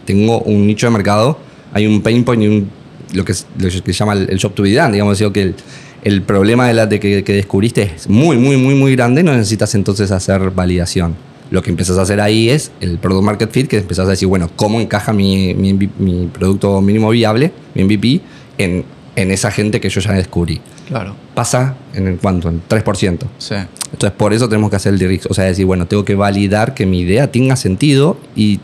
[0.06, 1.38] tengo un nicho de mercado,
[1.74, 2.70] hay un pain point y un,
[3.14, 5.56] lo, que, lo que se llama el, shop to be done, digamos, decir, que el,
[6.04, 9.76] el problema de, la, de que, descubriste es muy, muy, muy, muy grande, no necesitas
[9.76, 11.16] entonces hacer validación.
[11.50, 14.28] Lo que empiezas a hacer ahí es el product market fit, que empezás a decir,
[14.28, 18.22] bueno, ¿cómo encaja mi, mi, mi producto mínimo viable, mi MVP,
[18.58, 18.84] en,
[19.18, 20.62] en esa gente que yo ya descubrí?
[20.88, 21.16] Claro.
[21.34, 23.18] Pasa en el cuánto, en 3%.
[23.40, 23.56] Sí.
[23.92, 25.26] Entonces, por eso tenemos que hacer el direct.
[25.30, 28.18] O sea, decir, bueno, tengo que validar que mi idea tenga sentido.
[28.36, 28.60] Y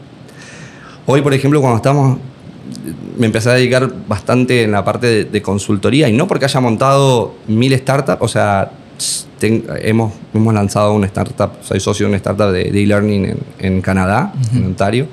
[1.08, 2.20] hoy, por ejemplo, cuando estamos.
[3.18, 7.36] Me empecé a dedicar bastante en la parte de, consultoría y no porque haya montado
[7.48, 8.72] mil startups, o sea,
[9.42, 14.66] hemos, hemos lanzado una startup, soy socio de una startup de e-learning en, Canadá, en
[14.66, 15.08] Ontario,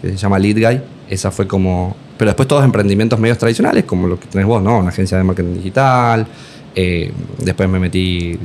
[0.00, 0.80] que se llama Lead Guy.
[1.10, 4.78] Esa fue como pero después todos emprendimientos medios tradicionales, como lo que tenés vos, ¿no?
[4.78, 6.24] Una agencia de marketing digital.
[6.72, 8.38] Eh, después me metí,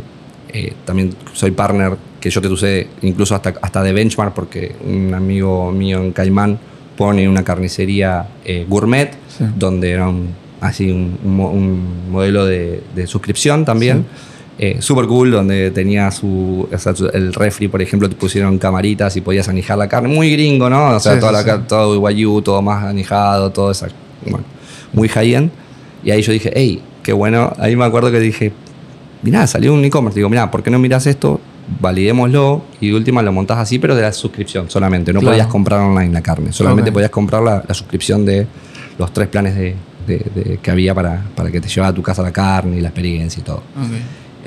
[0.52, 5.14] eh, también soy partner, que yo te usé incluso hasta, hasta de benchmark, porque un
[5.14, 6.58] amigo mío en Caimán
[6.98, 9.12] pone una carnicería eh, gourmet,
[9.56, 14.08] donde era un, así un, modelo de, suscripción también.
[14.60, 16.68] Eh, super cool, donde tenía su,
[17.14, 20.10] el refri, por ejemplo, te pusieron camaritas y podías anijar la carne.
[20.10, 20.96] Muy gringo, ¿no?
[20.96, 23.86] O sea, toda la, todo guayú, todo más anijado, todo eso.
[24.24, 24.46] Bueno,
[24.94, 25.52] muy high-end.
[26.04, 27.54] Y ahí yo dije, hey, qué bueno.
[27.60, 28.52] Ahí me acuerdo que dije,
[29.22, 30.18] mirá, salió un e-commerce.
[30.18, 31.40] Digo, mirá, ¿por qué no miras esto?
[31.80, 35.14] Validémoslo y de última lo montás así, pero de la suscripción solamente.
[35.14, 38.48] No podías comprar online la carne, solamente podías comprar la, suscripción de
[38.98, 39.76] los tres planes de,
[40.62, 43.42] que había para, para que te llevara a tu casa la carne y la experiencia
[43.42, 43.62] y todo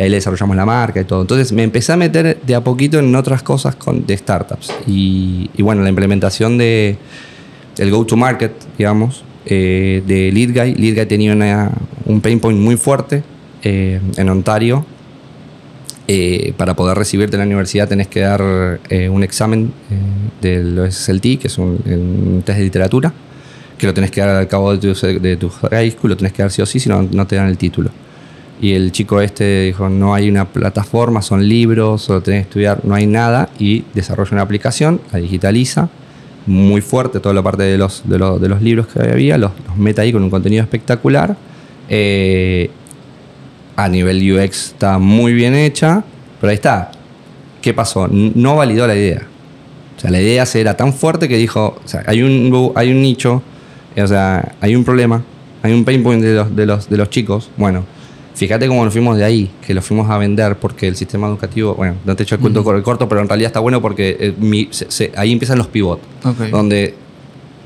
[0.01, 1.23] ahí le desarrollamos la marca y todo.
[1.23, 4.73] Entonces me empecé a meter de a poquito en otras cosas con, de startups.
[4.87, 6.97] Y, bueno, la implementación de
[7.77, 10.75] el go-to-market, digamos, eh, de Lead Guy.
[10.75, 11.71] Lead Guy tenía
[12.07, 13.23] un pain point muy fuerte
[13.63, 14.85] eh, en Ontario.
[16.09, 19.73] Eh, para poder recibirte en la universidad tenés que dar eh, un examen
[20.41, 23.13] del SLT, que es un, test de literatura,
[23.79, 26.33] que lo tenés que dar al cabo de tu, de tu high school, lo tenés
[26.33, 27.91] que dar sí o sí, si no, no te dan el título.
[28.61, 32.85] Y el chico este dijo, no hay una plataforma, son libros, solo tenés que estudiar,
[32.85, 35.89] no hay nada, y desarrolla una aplicación, la digitaliza,
[36.47, 40.03] muy fuerte toda la parte de los, de los, libros que había, los, los, mete
[40.03, 41.37] ahí con un contenido espectacular.
[41.89, 42.71] Eh,
[43.77, 46.05] a nivel UX está muy bien hecha,
[46.41, 46.91] pero ahí está.
[47.63, 48.09] ¿Qué pasó?
[48.09, 49.23] No validó la idea.
[49.97, 53.03] O sea, la idea era tan fuerte que dijo, o sea, hay un, hay un
[53.03, 53.43] nicho,
[53.97, 55.23] o sea, hay un problema,
[55.63, 57.51] hay un pain point de los, de los, de los chicos.
[57.57, 57.85] Bueno,
[58.35, 61.75] Fíjate cómo nos fuimos de ahí, que lo fuimos a vender porque el sistema educativo,
[61.75, 64.17] bueno, no te he hecho el cuento el corto, pero en realidad está bueno porque
[64.39, 66.03] eh, ahí empiezan los pivots,
[66.51, 66.95] donde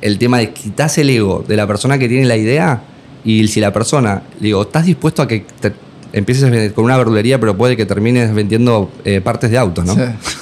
[0.01, 2.83] el tema de quitarse el ego de la persona que tiene la idea
[3.25, 5.45] y si la persona, digo, estás dispuesto a que
[6.15, 9.97] empieces con una verdulería, pero puede que termines vendiendo eh, partes de autos, ¿no?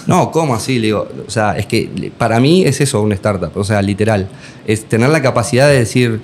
[0.06, 0.78] No, ¿cómo así?
[0.78, 4.28] digo, o sea, es que para mí es eso una startup, o sea, literal.
[4.66, 6.20] Es tener la capacidad de decir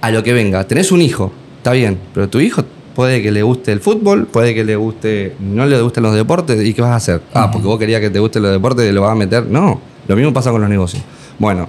[0.00, 0.66] a lo que venga.
[0.66, 4.54] Tenés un hijo, está bien, pero tu hijo puede que le guste el fútbol, puede
[4.54, 7.20] que le guste, no le gusten los deportes, ¿y qué vas a hacer?
[7.34, 9.46] Ah, porque vos querías que te gusten los deportes y lo vas a meter.
[9.46, 11.02] No, lo mismo pasa con los negocios.
[11.38, 11.68] Bueno,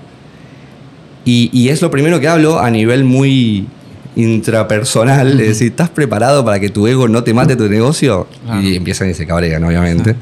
[1.25, 3.67] y, es lo primero que hablo a nivel muy
[4.15, 8.27] intrapersonal, es decir, ¿estás preparado para que tu ego no te mate tu negocio?
[8.63, 10.15] Y empiezan y se cabrean, obviamente.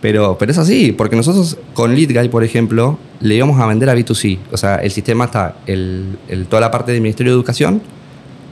[0.00, 3.94] Pero, pero es así, porque nosotros con LeadGuy, por ejemplo, le íbamos a vender a
[3.94, 4.38] B2C.
[4.50, 6.16] O sea, el sistema está, el,
[6.48, 7.80] toda la parte del Ministerio de Educación,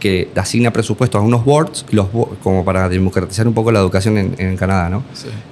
[0.01, 2.09] que asigna presupuestos a unos boards, los,
[2.43, 5.05] como para democratizar un poco la educación en, Canadá, ¿no?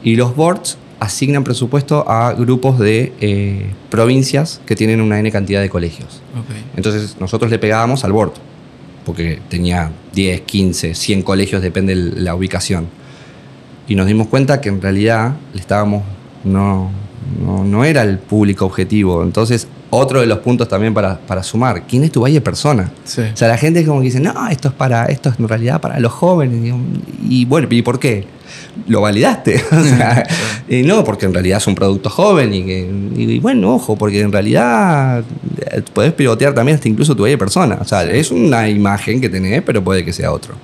[0.03, 5.61] Y los boards asignan presupuesto a grupos de eh, provincias que tienen una N cantidad
[5.61, 6.23] de colegios.
[6.77, 8.33] Entonces nosotros le pegábamos al board,
[9.07, 12.89] porque tenía 10, 15, 100 colegios, depende de la ubicación.
[13.87, 16.03] Y nos dimos cuenta que en realidad le estábamos,
[16.45, 16.91] no,
[17.45, 19.23] no, no era el público objetivo.
[19.23, 22.91] Entonces otro de los puntos también para, para sumar, ¿quién es tu valle persona?
[23.05, 25.49] O sea, la gente es como que dice, no, esto es para, esto es en
[25.49, 26.75] realidad para los jóvenes.
[27.29, 28.27] Y, bueno, ¿y por qué?
[28.87, 29.63] Lo validaste.
[29.73, 30.27] o sea,
[30.69, 34.21] y no, porque en realidad es un producto joven y, que, y, bueno, ojo, porque
[34.21, 35.25] en realidad
[35.71, 37.79] eh, puedes pivotear también hasta incluso tu valle persona.
[37.81, 40.55] O sea, es una imagen que tenés, pero puede que sea otro.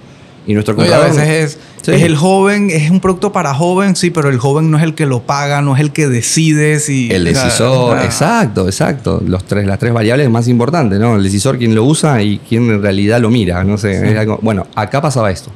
[0.46, 1.06] Y nuestro comprador...
[1.06, 4.70] a veces es, es, el joven, es un producto para joven, sí, pero el joven
[4.70, 7.10] no es el que lo paga, no es el que decide si...
[7.10, 9.22] El decisor, exacto, exacto.
[9.26, 11.16] Los tres, las tres variables más importantes, ¿no?
[11.16, 14.26] El decisor, quién lo usa y quién en realidad lo mira, no sé.
[14.42, 15.50] bueno, acá pasaba esto.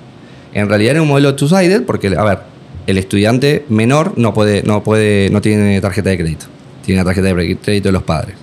[0.55, 2.39] En realidad era un modelo two-sided porque, a ver,
[2.87, 6.47] el estudiante menor no puede, no puede, no tiene tarjeta de crédito.
[6.85, 8.35] Tiene la tarjeta de crédito de los padres.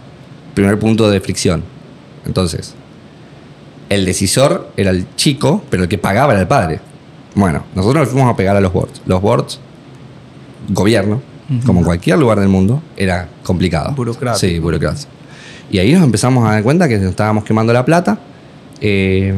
[0.54, 1.64] Primer punto de fricción.
[2.28, 2.76] Entonces,
[3.90, 6.80] el decisor era el chico, pero el que pagaba era el padre.
[7.36, 9.02] Bueno, nosotros nos fuimos a pegar a los boards.
[9.06, 9.60] Los boards,
[10.70, 11.22] gobierno,
[11.66, 13.94] como en cualquier lugar del mundo, era complicado.
[13.96, 14.50] Burocracia.
[14.50, 15.10] Sí, burocracia.
[15.70, 18.20] Y ahí nos empezamos a dar cuenta que nos estábamos quemando la plata
[18.82, 19.34] eh,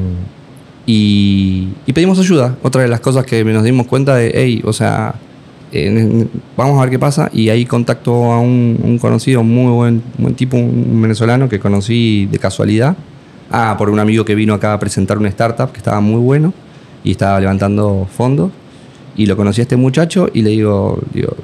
[0.86, 2.55] y, pedimos ayuda.
[2.63, 5.15] Otra de las cosas que nos dimos cuenta de, hey, o sea,
[6.55, 7.29] vamos a ver qué pasa.
[7.33, 12.39] Y ahí contacto a un, conocido, muy buen, buen tipo, un venezolano que conocí de
[12.39, 12.95] casualidad
[13.51, 16.53] Ah, por un amigo que vino acá a presentar una startup que estaba muy bueno
[17.03, 18.51] y estaba levantando fondos.
[19.15, 21.36] Y lo conocí a este muchacho y le digo, digo,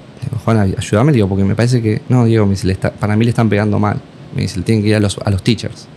[0.44, 2.02] Juan, ayúdame, digo, porque me parece que.
[2.10, 4.00] No, digo, me dice, para mí le están pegando mal.
[4.36, 5.88] Me dice, le tienen que ir a los, a los teachers.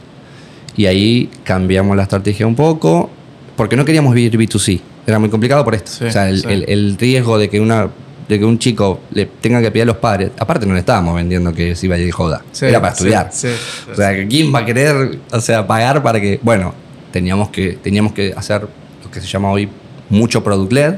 [0.77, 3.11] Y ahí cambiamos la estrategia un poco,
[3.57, 4.81] porque no queríamos vivir B2C.
[5.07, 6.07] Era muy complicado por esto.
[6.07, 7.89] o sea, el, el riesgo de que una
[8.29, 11.15] de que un chico le tenga que pedir a los padres, aparte no le estábamos
[11.15, 13.31] vendiendo que se iba a ir joda, era para estudiar.
[13.31, 16.75] o sea, ¿quién va a querer, o sea, pagar para que, bueno,
[17.13, 19.69] teníamos que, teníamos que hacer lo que se llama hoy
[20.11, 20.95] mucho product led.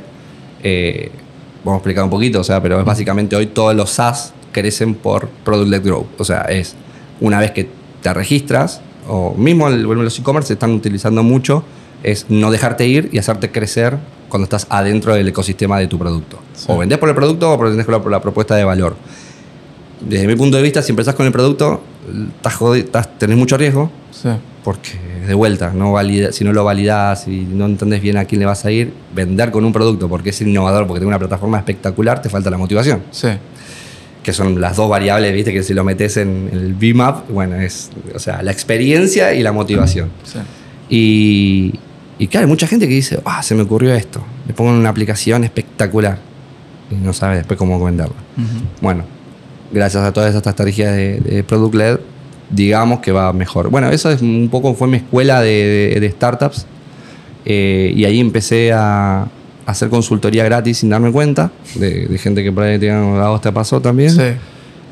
[0.62, 1.10] Eh,
[1.64, 4.94] vamos a explicar un poquito, o sea, pero es básicamente hoy todos los SaaS crecen
[4.94, 6.20] por product led growth.
[6.20, 6.74] O sea, es
[7.20, 7.68] una vez que
[8.02, 11.64] te registras, o mismo los e-commerce se están utilizando mucho,
[12.02, 16.38] es no dejarte ir y hacerte crecer cuando estás adentro del ecosistema de tu producto.
[16.66, 18.96] O vendés por el producto o vendés por la, propuesta de valor.
[20.00, 21.82] Desde mi punto de vista, si empezás con el producto,
[22.74, 23.90] estás tenés mucho riesgo.
[24.64, 28.40] Porque de vuelta, no valida, si no lo validas, si no entendés bien a quién
[28.40, 31.58] le vas a ir, vender con un producto porque es innovador, porque tiene una plataforma
[31.58, 33.02] espectacular, te falta la motivación.
[33.10, 33.28] Sí.
[34.22, 37.90] Que son las dos variables, viste, que si lo metes en el BIMAP, bueno, es
[38.14, 40.10] o sea, la experiencia y la motivación.
[40.24, 40.38] Sí.
[40.90, 41.78] Y,
[42.18, 44.22] y claro, hay mucha gente que dice, ah, se me ocurrió esto.
[44.46, 46.18] Le pongo una aplicación espectacular.
[46.90, 48.16] Y no sabe después cómo venderla.
[48.80, 49.04] Bueno,
[49.72, 52.00] gracias a todas estas estrategias de, Product Led,
[52.50, 53.70] digamos que va mejor.
[53.70, 56.66] Bueno, eso es un poco fue mi escuela de, startups.
[57.44, 59.28] Eh, y ahí empecé a,
[59.64, 63.52] hacer consultoría gratis sin darme cuenta, de, gente que por ahí te a vos te
[63.52, 64.10] pasó también.
[64.10, 64.22] Sí.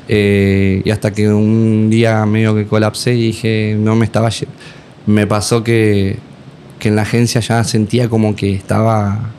[0.07, 4.29] Eh, y hasta que un día medio que colapsé y dije, no me estaba...
[5.07, 6.17] Me pasó que,
[6.79, 9.31] que en la agencia ya sentía como que estaba...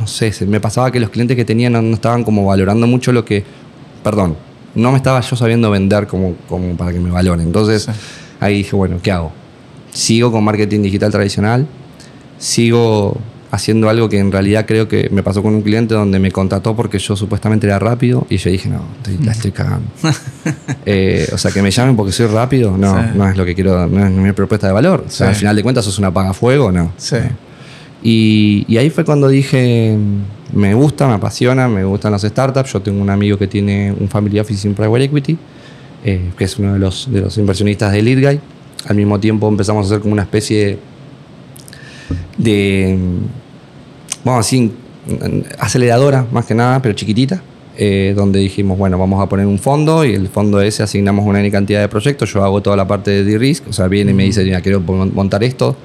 [0.00, 3.24] No sé, me pasaba que los clientes que tenía no, estaban como valorando mucho lo
[3.24, 3.44] que...
[4.04, 4.36] Perdón,
[4.74, 7.46] no me estaba yo sabiendo vender como, como para que me valoren.
[7.46, 7.88] Entonces
[8.40, 9.32] ahí dije, bueno, ¿qué hago?
[9.90, 11.66] Sigo con marketing digital tradicional,
[12.38, 13.16] sigo
[13.50, 16.76] haciendo algo que en realidad creo que me pasó con un cliente donde me contrató
[16.76, 18.82] porque yo supuestamente era rápido y yo dije, no,
[19.24, 19.88] la estoy cagando.
[20.90, 23.86] Eh, o sea, que me llamen porque soy rápido, no, no es lo que quiero,
[23.86, 25.04] no es mi propuesta de valor.
[25.06, 26.92] O sea, al final de cuentas sos una fuego no.
[26.96, 27.16] Sí.
[28.02, 29.98] Y, y, ahí fue cuando dije,
[30.54, 32.72] me gusta, me apasiona, me gustan las startups.
[32.72, 35.36] Yo tengo un amigo que tiene un family office en private equity,
[36.04, 38.40] eh, que es uno de los, de los inversionistas de Lead Guy.
[38.86, 40.78] Al mismo tiempo empezamos a hacer como una especie de
[42.36, 42.96] de,
[44.24, 44.72] vamos así,
[45.58, 47.42] aceleradora más que nada, pero chiquitita,
[47.76, 51.48] eh, donde dijimos, bueno, vamos a poner un fondo y el fondo ese asignamos una
[51.50, 54.24] cantidad de proyectos, yo hago toda la parte de D-Risk, o sea, viene y me
[54.24, 55.76] dice, mira, quiero montar esto,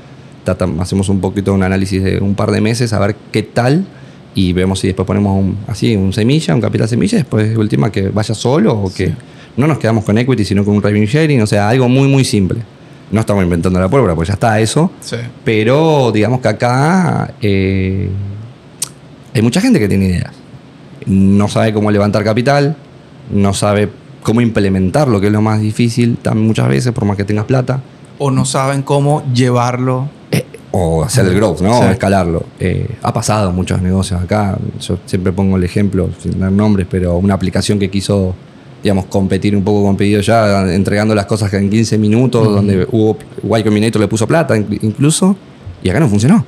[0.79, 3.85] hacemos un poquito un análisis de un par de meses a ver qué tal
[4.35, 7.91] y vemos si después ponemos un, así un semilla, un capital semilla, después de última
[7.91, 9.13] que vaya solo o que
[9.55, 12.25] no nos quedamos con equity, sino con un revenue sharing, o sea, algo muy, muy
[12.25, 12.59] simple
[13.13, 14.89] no estamos inventando la pólvora, pues ya está eso.
[15.45, 18.09] Pero digamos que acá eh,
[19.35, 20.33] hay mucha gente que tiene ideas.
[21.05, 22.75] No sabe cómo levantar capital,
[23.31, 23.89] no sabe
[24.23, 27.45] cómo implementar lo que es lo más difícil también muchas veces, por más que tengas
[27.45, 27.81] plata.
[28.17, 30.09] O no saben cómo llevarlo.
[30.31, 31.81] Eh, o hacer el growth, ¿no?
[31.81, 32.47] O escalarlo.
[32.59, 34.57] Eh, ha pasado muchos negocios acá.
[34.79, 38.33] Yo siempre pongo el ejemplo, sin dar nombres, pero una aplicación que quiso
[38.83, 43.17] digamos, competir un poco con pedido ya, entregando las cosas en 15 minutos, donde hubo,
[43.57, 45.37] Y Combinator le puso plata incluso,
[45.81, 46.45] y acá no funcionó.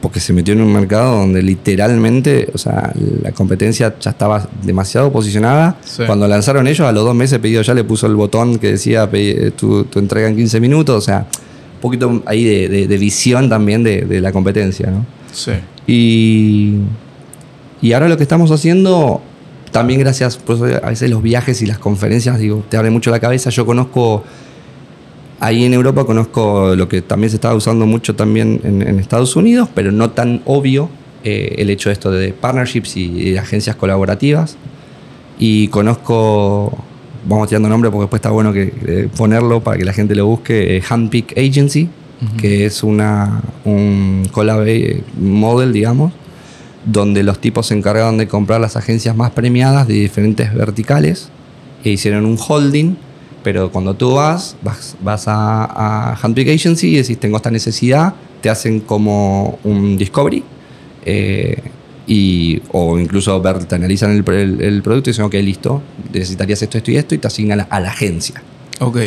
[0.00, 5.12] Porque se metió en un mercado donde literalmente, o sea, la competencia ya estaba demasiado
[5.12, 5.78] posicionada.
[6.06, 9.08] Cuando lanzaron ellos, a los dos meses pedido ya le puso el botón que decía
[9.56, 11.20] tu, tu entrega en 15 minutos, o sea,
[11.76, 15.06] un poquito ahí de, visión también de, la competencia, ¿no?
[15.32, 15.52] Sí.
[15.86, 16.78] Y,
[17.80, 19.22] y ahora lo que estamos haciendo
[19.74, 20.38] también gracias,
[20.84, 23.50] a veces los viajes y las conferencias, digo, te abre mucho la cabeza.
[23.50, 24.22] Yo conozco,
[25.40, 29.68] ahí en Europa conozco lo que también se estaba usando mucho también en, Estados Unidos,
[29.74, 30.90] pero no tan obvio
[31.24, 34.56] eh, el hecho de esto de partnerships y, agencias colaborativas.
[35.40, 36.78] Y conozco,
[37.28, 40.24] vamos tirando nombre porque después está bueno que eh, ponerlo para que la gente lo
[40.24, 41.88] busque, eh, Handpick Agency,
[42.40, 44.68] que es una, un collab
[45.18, 46.12] model, digamos,
[46.84, 51.30] donde los tipos se encargaron de comprar las agencias más premiadas de diferentes verticales
[51.82, 52.96] e hicieron un holding,
[53.42, 58.50] pero cuando tú vas, vas, a, a Handpick Agency y decís, tengo esta necesidad, te
[58.50, 60.42] hacen como un discovery,
[61.04, 61.62] eh,
[62.06, 66.78] y, o incluso ver, te analizan el, el, producto y dicen, ok, listo, necesitarías esto,
[66.78, 68.42] esto y esto, y te asignan a la agencia.
[68.80, 68.98] Ok.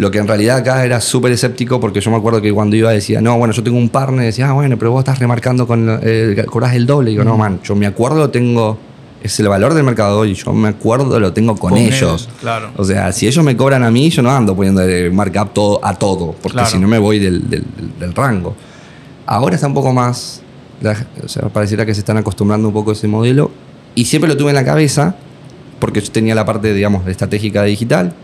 [0.00, 2.90] Lo que en realidad acá era súper escéptico porque yo me acuerdo que cuando iba
[2.90, 6.00] decía, no, bueno, yo tengo un partner, decía, ah, bueno, pero vos estás remarcando con
[6.02, 7.10] eh, cobras el doble.
[7.10, 8.78] Y digo, no, man, yo me acuerdo, lo tengo,
[9.22, 12.30] es el valor del mercado y yo me acuerdo, lo tengo con, ellos.
[12.40, 12.70] claro.
[12.78, 14.80] O sea, si ellos me cobran a mí, yo no ando poniendo
[15.12, 17.62] markup todo a todo, porque si no me voy del,
[18.14, 18.56] rango.
[19.26, 20.40] Ahora está un poco más,
[21.22, 23.50] o sea, pareciera que se están acostumbrando un poco a ese modelo
[23.94, 25.14] y siempre lo tuve en la cabeza
[25.78, 28.14] porque yo tenía la parte, digamos, estratégica digital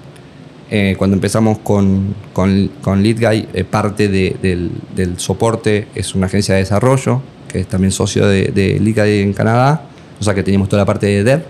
[0.70, 4.72] eh, cuando empezamos con, con, LeadGuy, eh, parte del,
[5.16, 9.82] soporte es una agencia de desarrollo, que es también socio de, de LeadGuy en Canadá,
[10.20, 11.42] o sea que teníamos toda la parte de dev.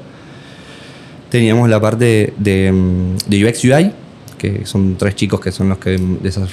[1.31, 2.72] Teníamos la parte de,
[3.26, 3.42] de
[4.37, 5.98] que son tres chicos que son los que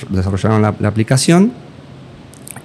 [0.09, 1.51] desarrollaron la, aplicación.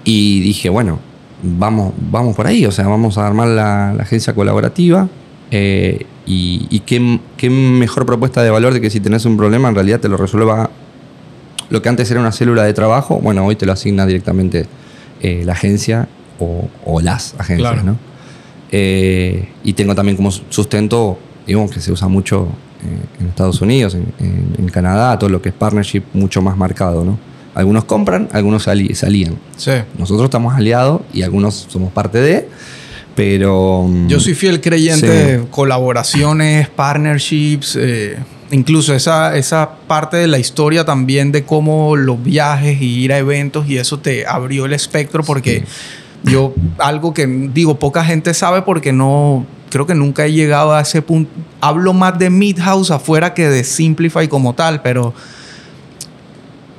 [0.05, 1.01] Y dije, bueno,
[1.43, 5.09] vamos, vamos por ahí, o sea, vamos a armar la, agencia colaborativa.
[5.51, 9.99] Eh, y, qué, mejor propuesta de valor de que si tenés un problema en realidad
[9.99, 10.69] te lo resuelva
[11.71, 14.67] lo que antes era una célula de trabajo, bueno, hoy te lo asigna directamente
[15.23, 16.09] eh, la agencia
[16.39, 17.97] o, las agencias, ¿no?
[18.71, 22.49] Eh, y tengo también como sustento, digamos que se usa mucho
[23.21, 27.19] en Estados Unidos, en, Canadá, todo lo que es partnership mucho más marcado, ¿no?
[27.55, 29.37] Algunos compran, algunos salían.
[29.57, 29.73] Sí.
[29.99, 32.49] Nosotros estamos aliados y algunos somos parte de,
[33.19, 33.85] pero...
[33.89, 38.17] Mm, Yo soy fiel creyente de colaboraciones, partnerships, eh,
[38.53, 43.19] incluso esa, esa parte de la historia también de cómo los viajes y ir a
[43.19, 45.65] eventos y eso te abrió el espectro porque
[46.23, 50.83] yo algo que digo, poca gente sabe porque no, creo que nunca he llegado a
[50.83, 51.29] ese punto.
[51.61, 55.13] Hablo más de Midhouse afuera que de Simplify como tal, pero...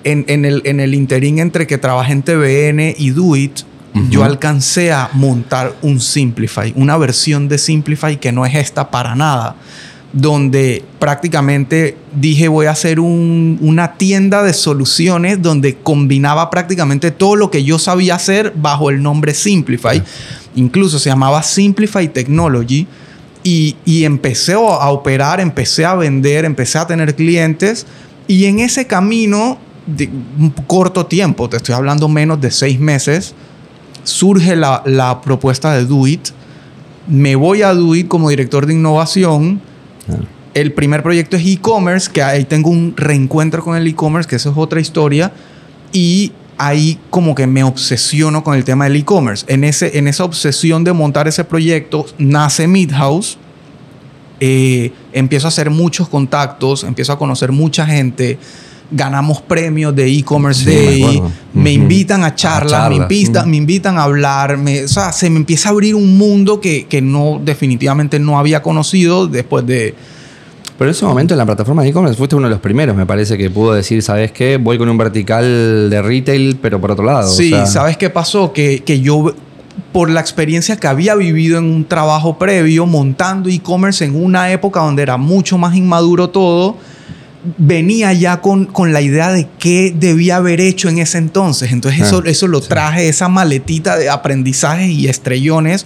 [0.05, 3.59] En, en, el, en el interín entre que trabajé en TVN y Do It,
[4.09, 9.15] yo alcancé a montar un Simplify, una versión de Simplify que no es esta para
[9.15, 9.55] nada,
[10.13, 17.51] donde prácticamente dije voy a hacer una tienda de soluciones donde combinaba prácticamente todo lo
[17.51, 20.01] que yo sabía hacer bajo el nombre Simplify.
[20.55, 22.87] Incluso se llamaba Simplify Technology.
[23.41, 27.87] Y, y, empecé a operar, empecé a vender, empecé a tener clientes.
[28.27, 33.33] Y en ese camino, de un corto tiempo, te estoy hablando menos de seis meses,
[34.09, 36.29] surge la, la propuesta de Do It.
[37.07, 39.61] Me voy a Do It como director de innovación.
[40.53, 44.51] El primer proyecto es e-commerce, que ahí tengo un reencuentro con el e-commerce, que eso
[44.51, 45.31] es otra historia.
[45.93, 49.45] Y ahí como que me obsesiono con el tema del e-commerce.
[49.47, 53.37] En, ese, en esa obsesión de montar ese proyecto nace Midhouse.
[54.41, 58.37] Eh, empiezo a hacer muchos contactos, empiezo a conocer mucha gente
[58.91, 61.21] ganamos premios de e-commerce day,
[61.53, 65.69] me, invitan a charlas, me, invitan, me invitan a hablar, o sea, se me empieza
[65.69, 69.93] a abrir un mundo que, que, no, definitivamente no había conocido después de...
[70.77, 73.05] Pero en ese momento en la plataforma de e-commerce fuiste uno de los primeros, me
[73.05, 74.57] parece, que pudo decir, ¿sabes qué?
[74.57, 77.29] Voy con un vertical de retail, pero por otro lado.
[77.29, 78.53] Sí, ¿sabes qué pasó?
[78.53, 79.33] Que, que yo
[79.91, 84.79] por la experiencia que había vivido en un trabajo previo montando e-commerce en una época
[84.81, 86.77] donde era mucho más inmaduro todo,
[87.57, 91.71] venía ya con, con, la idea de qué debía haber hecho en ese entonces.
[91.71, 95.85] Entonces eso, eso lo traje, esa maletita de aprendizajes y estrellones,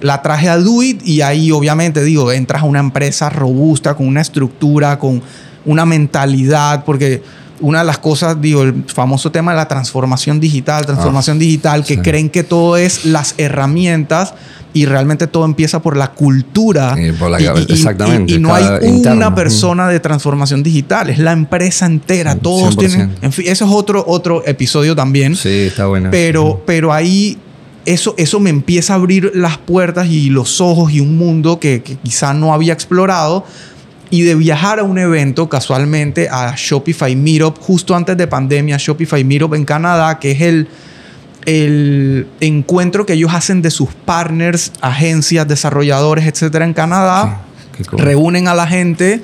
[0.00, 4.20] la traje a Duit y ahí obviamente digo, entras a una empresa robusta, con una
[4.20, 5.22] estructura, con
[5.64, 7.22] una mentalidad, porque
[7.60, 11.84] una de las cosas, digo, el famoso tema de la transformación digital, transformación ah, digital,
[11.84, 14.34] que creen que todo es las herramientas
[14.74, 16.96] y realmente todo empieza por la cultura.
[17.68, 18.34] exactamente.
[18.34, 18.64] Y, no hay
[19.06, 22.34] una persona de transformación digital, es la empresa entera.
[22.34, 23.14] Todos tienen.
[23.22, 25.36] En fin, eso es otro, otro episodio también.
[25.36, 26.10] Sí, está bueno.
[26.10, 27.38] Pero, pero ahí
[27.86, 31.82] eso, eso me empieza a abrir las puertas y los ojos y un mundo que,
[31.82, 33.46] que quizá no había explorado.
[34.10, 39.24] Y de viajar a un evento casualmente a Shopify Meetup, justo antes de pandemia, Shopify
[39.24, 40.68] Meetup en Canadá, que es el
[41.46, 47.42] el encuentro que ellos hacen de sus partners, agencias, desarrolladores, etcétera, en Canadá.
[47.92, 49.22] Reúnen a la gente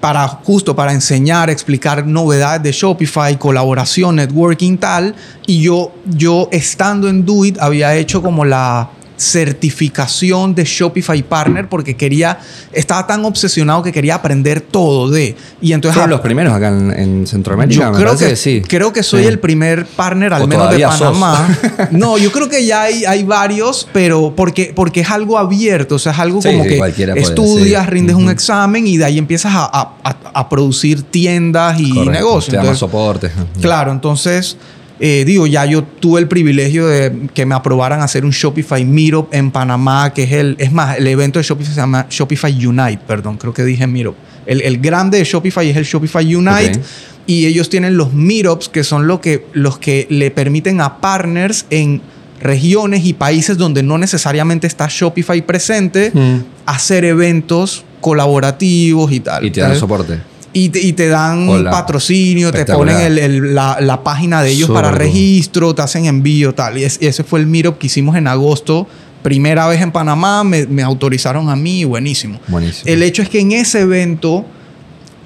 [0.00, 5.14] para justo para enseñar, explicar novedades de Shopify, colaboración, networking, tal.
[5.46, 11.96] Y yo, yo estando en Duit había hecho como la certificación de Shopify Partner porque
[11.96, 12.38] quería,
[12.72, 15.34] estaba tan obsesionado que quería aprender todo de.
[15.60, 15.94] Y entonces.
[15.94, 17.92] Fueron los primeros acá en, Centroamérica.
[17.92, 18.62] Yo creo que, sí.
[18.66, 21.48] Creo que soy el primer partner, al menos de Panamá.
[21.90, 25.98] no, yo creo que ya hay, hay varios, pero porque, porque es algo abierto, o
[25.98, 26.80] sea, es algo como que
[27.16, 32.64] estudias, rindes un examen y de ahí empiezas a, a, producir tiendas y negocios.
[32.64, 33.30] Te soporte.
[33.60, 34.56] Claro, entonces
[34.98, 39.32] eh, digo, ya yo tuve el privilegio de que me aprobaran hacer un Shopify Meetup
[39.32, 43.00] en Panamá, que es el, es más, el evento de Shopify se llama Shopify Unite,
[43.06, 44.14] perdón, creo que dije Meetup.
[44.46, 46.80] El, el grande de Shopify es el Shopify Unite
[47.26, 51.66] y ellos tienen los Meetups, que son lo que, los que le permiten a partners
[51.70, 52.00] en
[52.40, 56.36] regiones y países donde no necesariamente está Shopify presente, mm.
[56.66, 59.44] hacer eventos colaborativos y tal.
[59.44, 60.20] Y te dan soporte.
[60.58, 64.90] Y te, y te dan patrocinio, te ponen el, la, la, página de ellos para
[64.90, 66.78] registro, te hacen envío, tal.
[66.78, 68.86] Y, ese fue el meetup que hicimos en agosto.
[69.22, 72.40] Primera vez en Panamá, me, me autorizaron a mí, buenísimo.
[72.48, 72.90] buenísimo.
[72.90, 74.46] El hecho es que en ese evento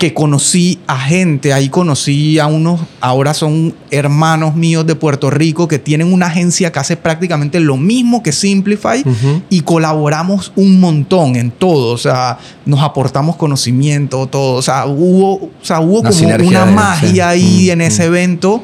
[0.00, 5.68] que conocí a gente, ahí conocí a unos, ahora son hermanos míos de Puerto Rico
[5.68, 9.04] que tienen una agencia que hace prácticamente lo mismo que Simplify
[9.50, 15.34] y colaboramos un montón en todo, o sea, nos aportamos conocimiento, todo, o sea, hubo,
[15.34, 18.62] o sea, hubo como una magia ahí en ese evento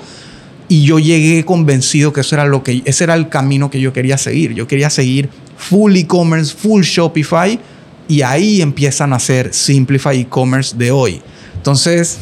[0.69, 3.93] y yo llegué convencido que eso era lo que ese era el camino que yo
[3.93, 5.29] quería seguir, yo quería seguir
[5.59, 7.61] full e-commerce, full Shopify
[8.09, 11.23] y ahí empiezan a hacer Simplify e-commerce de hoy.
[11.57, 12.19] Entonces,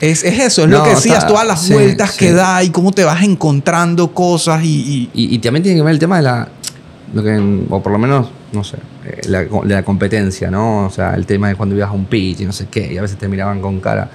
[0.00, 3.22] es, eso, es lo que decías, todas las vueltas que da y cómo te vas
[3.22, 5.38] encontrando cosas y, y...
[5.38, 6.48] también tiene que ver el tema de la...
[7.12, 10.86] Lo que, o por lo menos, no sé, eh, la, de la competencia, ¿no?
[10.86, 12.98] O sea, el tema de cuando ibas a un pitch y no sé qué, y
[12.98, 14.10] a veces te miraban con cara.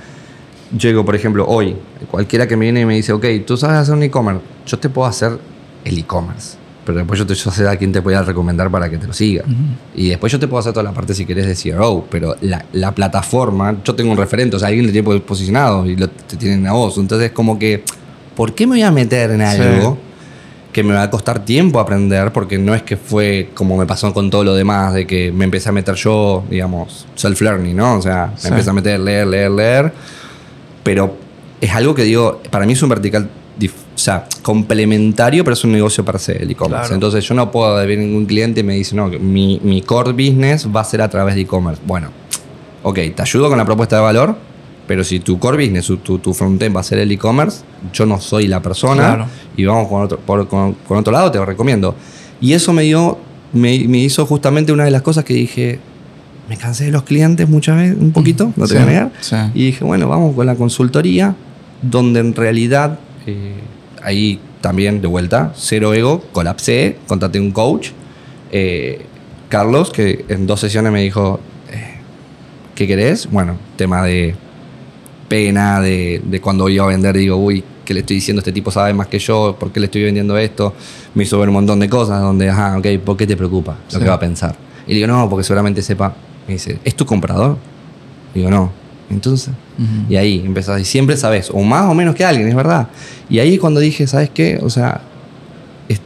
[0.73, 1.77] Yo digo, por ejemplo, hoy,
[2.11, 4.89] cualquiera que me viene y me dice, ok, tú sabes hacer un e-commerce, yo te
[4.89, 5.39] puedo hacer
[5.85, 6.58] el e-commerce
[6.89, 9.13] pero después yo te sé a quién te voy a recomendar para que te lo
[9.13, 9.43] siga.
[9.93, 12.65] Y después yo te puedo hacer toda la parte si querés de CRO, pero la,
[12.73, 16.35] la plataforma, yo tengo un referente, o sea, alguien le tiene posicionado y lo, te
[16.35, 16.97] tienen a vos.
[16.97, 17.83] Entonces, como que,
[18.35, 19.99] ¿por qué me voy a meter en algo?
[20.71, 24.11] que me va a costar tiempo aprender, porque no es que fue como me pasó
[24.11, 27.97] con todo lo demás, de que me empecé a meter yo, digamos, self-learning, ¿no?
[27.97, 29.93] O sea, me empecé a meter, leer, leer, leer,
[30.83, 31.15] pero
[31.61, 33.29] es algo que digo, para mí es un vertical
[33.99, 36.93] sea, complementario, pero es un negocio para se el e-commerce.
[36.93, 40.67] Entonces yo no puedo ver ningún cliente y me dice, no, mi, mi core business
[40.73, 41.81] va a ser a través de e-commerce.
[41.85, 42.09] Bueno,
[42.83, 44.35] ok, te ayudo con la propuesta de valor,
[44.87, 47.61] pero si tu core business, tu, tu frontend va a ser el e-commerce,
[47.93, 51.95] yo no soy la persona y vamos con otro, con, otro lado, te lo recomiendo.
[52.41, 53.19] Y eso me dio,
[53.53, 55.79] me, hizo justamente una de las cosas que dije,
[56.49, 59.11] me cansé de los clientes muchas veces, un poquito, no te voy a negar.
[59.53, 61.35] Y dije, bueno, vamos con la consultoría,
[61.81, 62.97] donde en realidad,
[63.27, 63.53] eh,
[64.03, 67.89] ahí también de vuelta, cero ego, colapsé, contraté un coach.
[68.51, 69.05] Eh,
[69.49, 71.39] Carlos, que en dos sesiones me dijo,
[71.71, 71.95] eh,
[72.75, 73.29] ¿qué querés?
[73.31, 74.35] Bueno, tema de
[75.27, 78.39] pena de, cuando iba a vender, digo, uy, ¿qué le estoy diciendo?
[78.39, 80.73] Este tipo sabe más que yo, ¿por qué le estoy vendiendo esto?
[81.13, 83.99] Me hizo ver un montón de cosas donde, ajá, ok, ¿por qué te preocupa lo
[83.99, 84.55] que va a pensar?
[84.87, 86.15] Y digo, no, porque seguramente sepa.
[86.47, 87.57] Me dice, ¿es tu comprador?
[88.33, 88.71] Digo, no.
[89.09, 89.53] Entonces,
[90.07, 92.89] y ahí empezás, y siempre sabes, o más o menos que alguien, es verdad.
[93.29, 94.59] Y ahí cuando dije, ¿sabes qué?
[94.61, 95.01] O sea,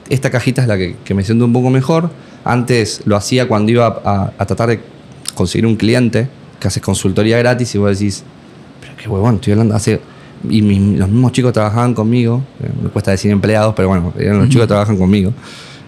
[0.10, 2.10] esta cajita es la que, me siento un poco mejor.
[2.46, 4.80] Antes lo hacía cuando iba a, a tratar de
[5.36, 6.30] conseguir un cliente,
[6.60, 8.24] que haces consultoría gratis y vos decís,
[9.04, 10.00] qué huevón, estoy hablando hace...
[10.50, 14.50] Y los mismos chicos trabajaban conmigo, eh, me cuesta decir empleados, pero bueno, eran los
[14.50, 15.32] chicos que trabajan conmigo.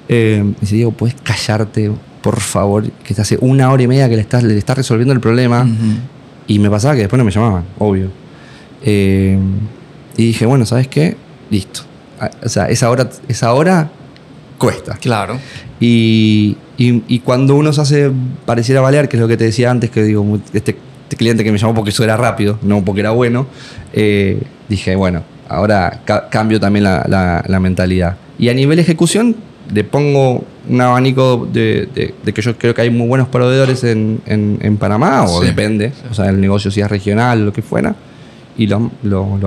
[0.08, 1.92] Eh, me dice, Diego, ¿puedes callarte,
[2.22, 2.90] por favor?
[2.90, 5.68] Que hace una hora y media que le estás, le estás resolviendo el problema.
[6.48, 8.10] Y me pasaba que después no me llamaban, obvio.
[8.84, 9.38] Eh,
[10.18, 11.16] y dije, bueno, ¿sabes qué?
[11.50, 11.82] Listo.
[12.20, 13.90] Ah, o sea, esa hora, esa hora
[14.58, 14.98] cuesta.
[14.98, 15.40] Claro.
[15.80, 18.12] Y, y, y, cuando uno se hace
[18.46, 21.52] pareciera balear, que es lo que te decía antes, que digo, este este cliente que
[21.52, 23.46] me llamó porque eso era rápido, no porque era bueno,
[23.94, 28.18] eh, dije, bueno, ahora cambio también la, mentalidad.
[28.40, 29.36] Y a nivel ejecución,
[29.74, 35.26] le pongo un abanico de, que yo creo que hay muy buenos proveedores en, Panamá,
[35.26, 37.96] o depende, o sea, el negocio si es regional, lo que fuera,
[38.58, 38.92] y lo,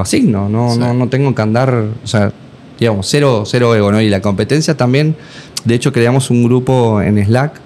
[0.00, 2.32] asigno, no, no, no tengo que andar, o sea,
[2.78, 4.00] digamos, cero, cero ego, ¿no?
[4.00, 5.16] Y la competencia también,
[5.64, 7.60] de hecho creamos un grupo en Slack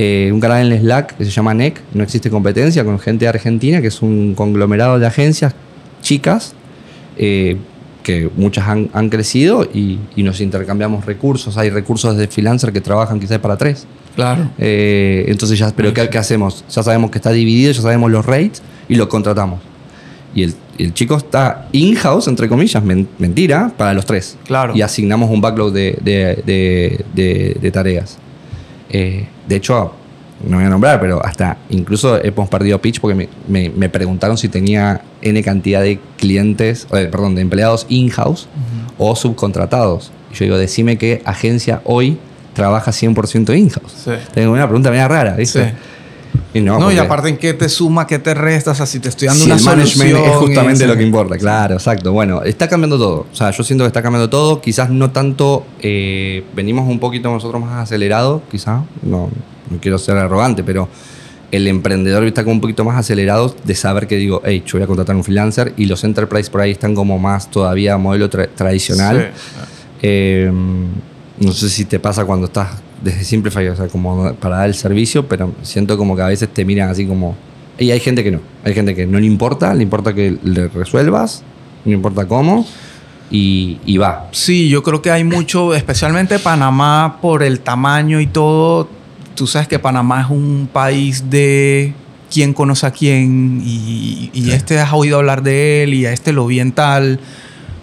[0.00, 3.30] eh, un canal en Slack que se llama NEC, no existe competencia, con gente de
[3.30, 5.56] Argentina, que es un conglomerado de agencias
[6.02, 6.54] chicas,
[7.16, 7.56] eh,
[8.08, 11.58] que muchas han, crecido y, nos intercambiamos recursos.
[11.58, 13.86] Hay recursos de freelancer que trabajan quizás para tres.
[14.16, 14.48] Claro.
[14.56, 16.64] Eh, entonces ya, pero ¿qué, ¿qué, hacemos?
[16.70, 19.60] Ya sabemos que está dividido, ya sabemos los rates y lo contratamos.
[20.34, 20.44] Y
[20.78, 24.38] el, chico está in-house, entre comillas, mentira, para los tres.
[24.46, 24.74] Claro.
[24.74, 28.16] Y asignamos un backlog de, de tareas.
[28.88, 29.92] Eh, de hecho,
[30.44, 35.02] no voy a nombrar, pero hasta incluso hemos perdido pitch porque me, preguntaron si tenía
[35.22, 38.48] N cantidad de clientes, eh, perdón, de empleados in-house
[38.98, 40.12] o subcontratados.
[40.32, 42.18] Y yo digo, decime qué agencia hoy
[42.54, 44.08] trabaja 100% in-house.
[44.34, 45.72] Tengo una pregunta media rara, ¿viste?
[46.54, 49.08] Y no, y aparte en qué te suma, qué te resta, o sea, si te
[49.08, 52.12] estoy dando una el management es justamente lo que importa, claro, exacto.
[52.12, 55.66] Bueno, está cambiando todo, o sea, yo siento que está cambiando todo, quizás no tanto,
[55.80, 59.30] eh, venimos un poquito nosotros más acelerados, quizás, no,
[59.70, 60.88] no quiero ser arrogante, pero
[61.50, 64.82] el emprendedor está como un poquito más acelerado de saber que digo, hey, yo voy
[64.82, 69.32] a contratar un freelancer y los enterprise por ahí están como más todavía modelo tradicional.
[70.02, 70.50] Eh,
[71.40, 74.74] no sé si te pasa cuando estás desde Simplify, o sea, como para dar el
[74.74, 77.36] servicio, pero siento como que a veces te miran así como...
[77.78, 80.66] Y hay gente que no, hay gente que no le importa, le importa que le
[80.66, 81.44] resuelvas,
[81.84, 82.66] no importa cómo,
[83.30, 84.28] y, va.
[84.32, 88.88] Sí, yo creo que hay mucho, especialmente Panamá, por el tamaño y todo.
[89.38, 91.94] Tú sabes que Panamá es un país de
[92.30, 96.46] quién conoce a quién, y, este has oído hablar de él, y a este lo
[96.46, 97.20] vi en tal.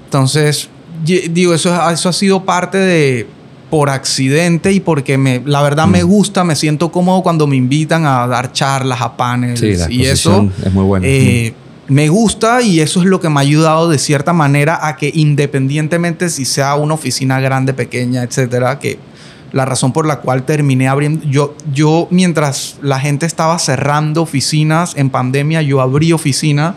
[0.04, 0.70] Entonces,
[1.04, 3.28] digo, eso, eso ha sido parte de
[3.70, 6.08] por accidente y porque me, la verdad me mm.
[6.08, 10.50] gusta, me siento cómodo cuando me invitan a dar charlas, a paneles y eso.
[10.64, 11.06] Es muy bueno.
[11.08, 11.54] Eh,
[11.88, 15.12] me gusta y eso es lo que me ha ayudado de cierta manera a que
[15.14, 18.98] independientemente si sea una oficina grande, pequeña, etcétera, que
[19.56, 24.98] la razón por la cual terminé abriendo, yo, yo mientras la gente estaba cerrando oficinas
[24.98, 26.76] en pandemia, yo abrí oficina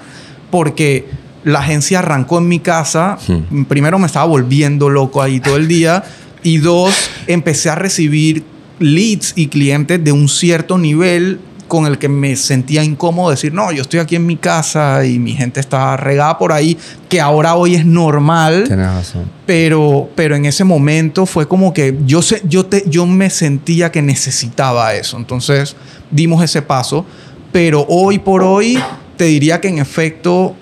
[0.52, 1.08] porque
[1.42, 3.18] la agencia arrancó en mi casa.
[3.26, 3.64] Hmm.
[3.64, 6.04] Primero me estaba volviendo loco ahí todo el día.
[6.44, 6.94] Y dos,
[7.26, 8.44] empecé a recibir
[8.78, 13.70] leads y clientes de un cierto nivel con el que me sentía incómodo decir, no,
[13.70, 16.76] yo estoy aquí en mi casa y mi gente está regada por ahí,
[17.08, 18.64] que ahora hoy es normal.
[18.66, 19.30] Tienes razón.
[19.46, 23.92] Pero, pero en ese momento fue como que yo, sé, yo, te, yo me sentía
[23.92, 25.16] que necesitaba eso.
[25.16, 25.76] Entonces
[26.10, 27.06] dimos ese paso.
[27.52, 28.78] Pero hoy por hoy
[29.16, 30.54] te diría que en efecto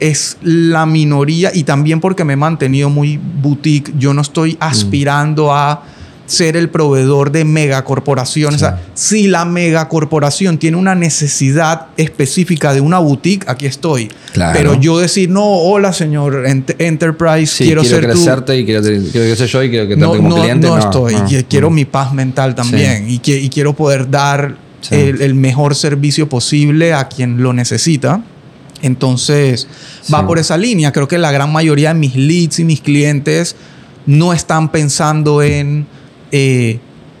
[0.00, 3.92] es la minoría y también porque me he mantenido muy boutique.
[3.98, 4.56] Yo no estoy mm.
[4.60, 5.82] aspirando a
[6.28, 8.56] ser el proveedor de megacorporaciones.
[8.56, 14.10] O sea, si la megacorporación tiene una necesidad específica de una boutique, aquí estoy.
[14.52, 19.46] Pero yo decir, no, hola señor Enterprise, quiero, ser crecerte y quiero, quiero que sea
[19.46, 20.66] yo y quiero que te no, como cliente.
[20.66, 21.14] No, estoy.
[21.48, 23.08] quiero mi paz mental también.
[23.08, 24.56] Y, y, quiero poder dar
[24.90, 28.22] el, el, mejor servicio posible a quien lo necesita.
[28.82, 29.66] Entonces,
[30.12, 30.92] va por esa línea.
[30.92, 33.56] Creo que la gran mayoría de mis leads y mis clientes
[34.06, 35.86] no están pensando en
[36.32, 36.78] eh,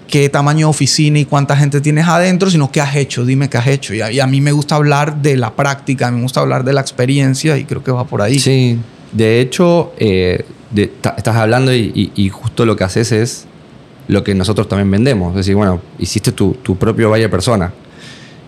[0.08, 3.58] qué tamaño de oficina y cuánta gente tienes adentro, sino qué has hecho, dime qué
[3.58, 3.94] has hecho.
[3.94, 7.56] Y a, mí me gusta hablar de la práctica, me gusta hablar de la experiencia
[7.58, 8.38] y creo que va por ahí.
[8.38, 8.78] Sí,
[9.12, 10.44] de hecho, eh,
[10.74, 13.46] estás hablando y, justo lo que haces es
[14.08, 15.30] lo que nosotros también vendemos.
[15.30, 17.72] Es decir, bueno, hiciste tu, propio valle persona,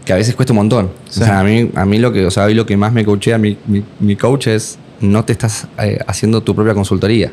[0.04, 0.90] que a veces cuesta un montón.
[1.08, 3.36] O sea, a mí, a mí lo que, o sea, lo que más me coachea
[3.38, 3.56] mi,
[4.00, 7.30] mi, coach es no te estás eh, haciendo tu propia consultoría.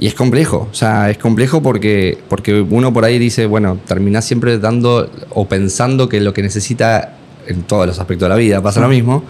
[0.00, 4.24] Y es complejo, o sea, es complejo porque, porque uno por ahí dice, bueno, terminás
[4.24, 7.16] siempre dando o pensando que lo que necesita
[7.48, 9.24] en todos los aspectos de la vida pasa lo mismo.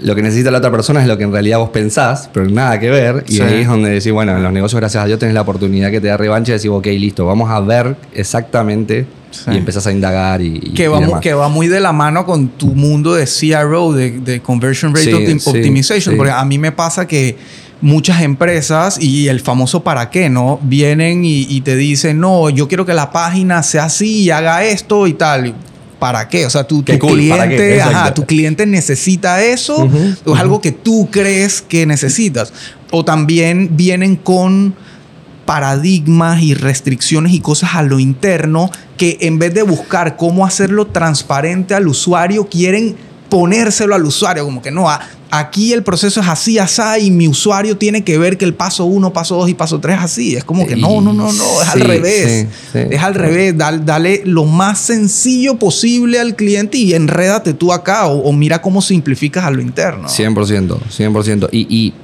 [0.00, 2.80] Lo que necesita la otra persona es lo que en realidad vos pensás, pero nada
[2.80, 3.24] que ver.
[3.28, 5.90] Y ahí es donde decís, bueno, en los negocios, gracias a Dios, tenés la oportunidad
[5.90, 9.06] que te da revancha y decís, ok, listo, vamos a ver exactamente
[9.50, 12.68] y empezás a indagar y, que, va, que va muy de la mano con tu
[12.68, 17.36] mundo de CRO, de, Conversion Rate Optimization, porque a mí me pasa que
[17.82, 20.58] muchas empresas y el famoso para qué, ¿no?
[20.62, 25.06] Vienen y, te dicen, no, yo quiero que la página sea así y haga esto
[25.06, 25.54] y tal.
[25.98, 26.46] ¿Para qué?
[26.46, 27.80] O sea, tu, cliente,
[28.14, 29.88] tu cliente necesita eso
[30.24, 32.52] o es algo que tú crees que necesitas.
[32.90, 34.74] O también vienen con
[35.44, 40.86] paradigmas y restricciones y cosas a lo interno que en vez de buscar cómo hacerlo
[40.86, 42.96] transparente al usuario, quieren
[43.28, 44.86] ponérselo al usuario, como que no,
[45.32, 48.84] aquí el proceso es así, así, y mi usuario tiene que ver que el paso
[48.84, 50.36] 1, paso 2 y paso 3 es así.
[50.36, 52.48] Es como que no, no, no, no, es al revés.
[52.74, 53.56] es al revés.
[53.56, 59.44] Dale, lo más sencillo posible al cliente y enrédate tú acá o, mira cómo simplificas
[59.44, 60.06] a lo interno.
[60.06, 61.48] 100%, 100%.
[61.50, 61.94] Y, y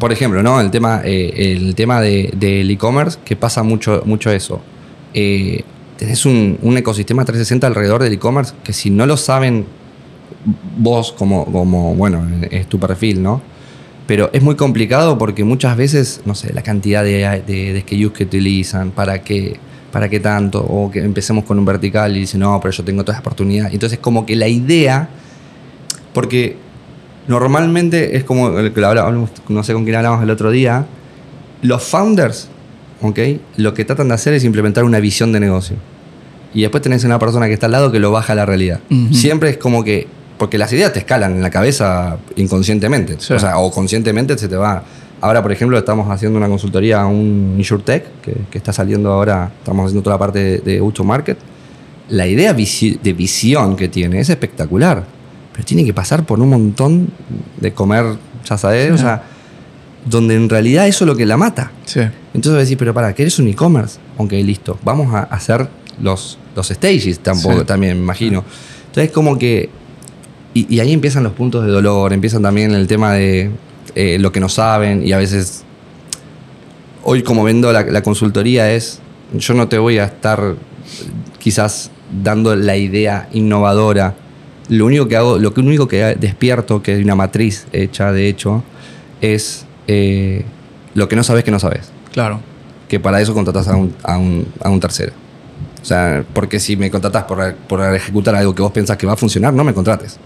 [0.00, 0.60] por ejemplo, ¿no?
[0.60, 4.60] El tema, eh, el tema del e-commerce, que pasa mucho, mucho eso.
[5.14, 5.62] Eh,
[5.96, 9.66] tenés un, un ecosistema 360 alrededor del e-commerce que si no lo saben
[10.76, 13.40] vos como, como, bueno, es tu perfil, ¿no?
[14.06, 18.24] Pero es muy complicado porque muchas veces, no sé, la cantidad de, de, SKUs que
[18.24, 19.56] utilizan, para qué,
[19.90, 23.02] para qué tanto, o que empecemos con un vertical y dicen, no, pero yo tengo
[23.02, 23.72] toda esa oportunidad.
[23.72, 25.08] Entonces, como que la idea,
[26.12, 26.56] porque
[27.28, 28.80] normalmente es como el que
[29.48, 30.84] no sé con quién hablamos el otro día,
[31.62, 32.48] los founders,
[33.00, 33.18] ¿ok?
[33.56, 35.76] Lo que tratan de hacer es implementar una visión de negocio.
[36.52, 38.80] Y después tenés una persona que está al lado que lo baja a la realidad.
[39.10, 40.06] Siempre es como que
[40.44, 43.14] porque las ideas te escalan en la cabeza inconscientemente.
[43.14, 44.84] O sea, o conscientemente se te va.
[45.22, 49.50] Ahora, por ejemplo, estamos haciendo una consultoría a un InsurTech que, que está saliendo ahora,
[49.60, 51.38] estamos haciendo toda la parte de, de Market.
[52.10, 55.06] La idea de visión que tiene es espectacular,
[55.50, 57.08] pero tiene que pasar por un montón
[57.58, 58.04] de comer,
[58.44, 59.22] ya sabes, o sea,
[60.04, 61.72] donde en realidad eso es lo que la mata.
[61.86, 62.00] Sí.
[62.34, 63.98] Entonces decir, pero para, ¿qué eres un e-commerce?
[64.18, 65.66] Ok, listo, vamos a hacer
[66.02, 68.44] los, los stages tampoco, también, me imagino.
[68.88, 69.70] Entonces, como que
[70.54, 73.50] y, ahí empiezan los puntos de dolor, empiezan también el tema de
[73.96, 75.64] eh, lo que no saben y a veces,
[77.02, 79.00] hoy como vendo la, consultoría es,
[79.32, 80.54] yo no te voy a estar
[81.38, 81.90] quizás
[82.22, 84.14] dando la idea innovadora.
[84.68, 88.62] Lo único que hago, lo único que despierto, que hay una matriz hecha de hecho,
[89.20, 90.44] es eh,
[90.94, 91.90] lo que no sabes que no sabes.
[92.12, 92.40] Claro.
[92.88, 95.12] Que para eso contratas a un, a un, a un tercero.
[95.82, 99.14] O sea, porque si me contratas por, por ejecutar algo que vos pensás que va
[99.14, 100.18] a funcionar, no me contrates.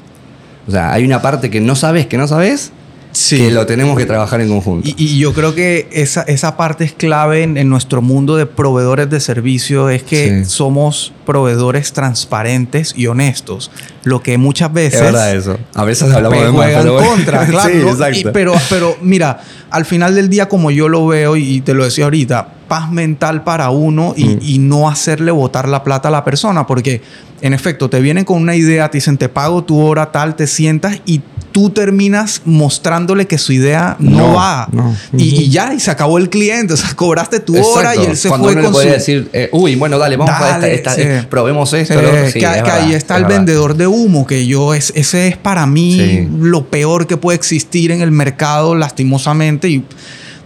[0.68, 2.72] O sea, hay una parte que no sabes que no sabes
[3.12, 3.38] sí.
[3.38, 4.88] que lo tenemos que trabajar en conjunto.
[4.96, 9.20] Y, yo creo que esa, esa parte es clave en, nuestro mundo de proveedores de
[9.20, 13.70] servicio, es que somos proveedores transparentes y honestos.
[14.04, 15.00] Lo que muchas veces...
[15.00, 15.58] Es verdad eso.
[15.74, 16.96] A veces hablamos de juegan pero...
[16.96, 17.70] contra, claro.
[17.70, 18.30] sí, exacto.
[18.32, 19.40] pero, pero mira,
[19.70, 23.44] al final del día, como yo lo veo y te lo decía ahorita, paz mental
[23.44, 24.38] para uno y, mm.
[24.42, 27.02] y no hacerle botar la plata a la persona, porque
[27.40, 30.46] en efecto, te vienen con una idea, te dicen, te pago tu hora tal, te
[30.46, 31.20] sientas y
[31.52, 34.68] tú terminas mostrándole que su idea no, va.
[35.12, 36.74] y, ya, y se acabó el cliente.
[36.74, 39.28] O sea, cobraste tu hora y él se Cuando fue uno con le puede decir,
[39.32, 41.94] eh, uy, bueno, dale, vamos a esta, esta probemos esto.
[42.32, 46.66] que, ahí está el vendedor de humo, que yo, es, ese es para mí lo
[46.66, 49.57] peor que puede existir en el mercado, lastimosamente.
[49.66, 49.84] Y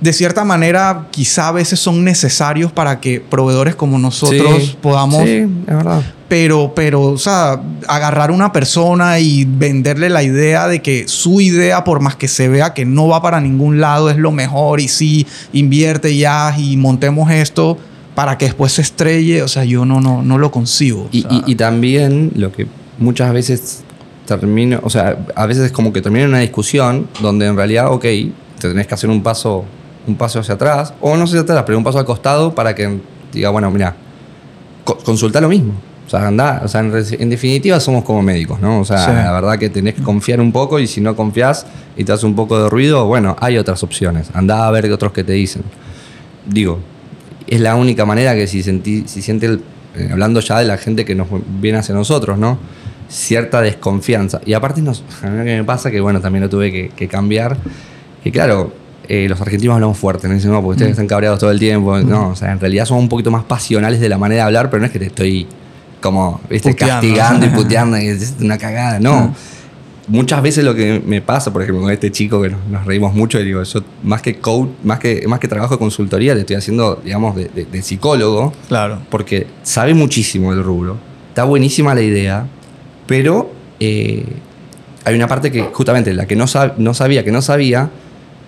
[0.03, 5.23] de cierta manera, quizá a veces son necesarios para que proveedores como nosotros podamos.
[5.23, 6.03] Sí, es verdad.
[6.29, 11.85] Pero, pero, o sea, agarrar una persona y venderle la idea de que su idea,
[11.85, 14.89] por más que se vea que no va para ningún lado, es lo mejor y
[14.89, 17.79] sí, invierte ya y montemos esto.
[18.15, 21.09] para que después se estrelle, o sea, yo no, no, no lo concibo.
[21.13, 22.67] Y, y, también lo que
[22.99, 23.85] muchas veces
[24.27, 28.05] termino, o sea, a veces es como que termina una discusión donde en realidad, ok,
[28.63, 29.65] te tenés que hacer un paso,
[30.07, 32.99] un paso hacia atrás, o no hacia atrás, pero un paso al costado para que
[33.33, 33.95] diga, bueno, mira,
[34.85, 35.75] consulta lo mismo.
[36.07, 38.81] O sea, anda, o sea, en, definitiva somos como médicos, ¿no?
[38.81, 42.05] O sea, la verdad que tenés que confiar un poco y si no confías y
[42.05, 44.29] te hace un poco de ruido, bueno, hay otras opciones.
[44.35, 45.63] Anda a ver otros que te dicen.
[46.45, 46.81] Digo,
[47.47, 49.59] es la única manera que si, sentí, si siente,
[49.95, 51.29] eh, hablando ya de la gente que nos
[51.61, 52.59] viene hacia nosotros, ¿no?
[53.09, 54.41] Cierta desconfianza.
[54.45, 57.57] Y aparte, nos, a mí que me pasa que, bueno, también lo tuve que, cambiar.
[58.23, 58.73] Que claro,
[59.09, 60.35] eh, los argentinos hablamos fuerte, ¿no?
[60.35, 60.93] Dicen, no, porque ustedes mm.
[60.93, 61.97] están cabreados todo el tiempo.
[61.97, 62.09] Mm.
[62.09, 64.71] No, o sea, en realidad somos un poquito más pasionales de la manera de hablar,
[64.71, 65.47] pero no es que te estoy
[66.01, 68.99] como, viste, castigando y puteando y es una cagada.
[69.01, 69.29] No.
[69.29, 69.35] Mm
[70.09, 73.41] muchas veces lo que me pasa, por ejemplo, con este chico que nos, reímos mucho,
[73.41, 76.57] y digo, yo más que coach, más que, más que trabajo de consultoría, le estoy
[76.57, 78.53] haciendo, digamos, de, psicólogo.
[78.69, 78.99] Claro.
[79.11, 80.97] Porque sabe muchísimo del rubro.
[81.29, 82.47] Está buenísima la idea,
[83.07, 83.51] pero
[83.81, 84.25] eh,
[85.05, 86.45] hay una parte que justamente la que no,
[86.77, 87.91] no sabía que no sabía,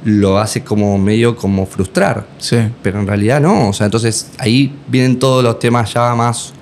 [0.04, 2.26] lo hace como medio como frustrar.
[2.38, 2.58] Sí.
[2.82, 3.70] Pero en realidad no.
[3.70, 6.52] O sea, entonces ahí vienen todos los temas ya más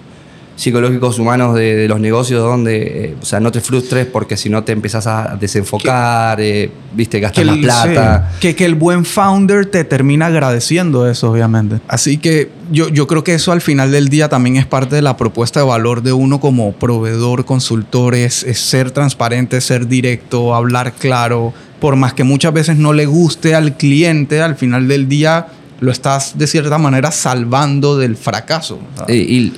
[0.56, 4.64] psicológicos humanos de, los negocios donde, eh, o sea, no te frustres porque si no
[4.64, 8.32] te empezás a desenfocar, eh, viste, gastas más plata.
[8.40, 11.80] Que, que el buen founder te termina agradeciendo eso, obviamente.
[11.88, 15.02] Así que yo, yo creo que eso al final del día también es parte de
[15.02, 20.92] la propuesta de valor de uno como proveedor, consultor, es, ser transparente, ser directo, hablar
[20.92, 21.52] claro.
[21.80, 25.48] Por más que muchas veces no le guste al cliente, al final del día
[25.80, 28.78] lo estás de cierta manera salvando del fracaso.
[29.08, 29.52] y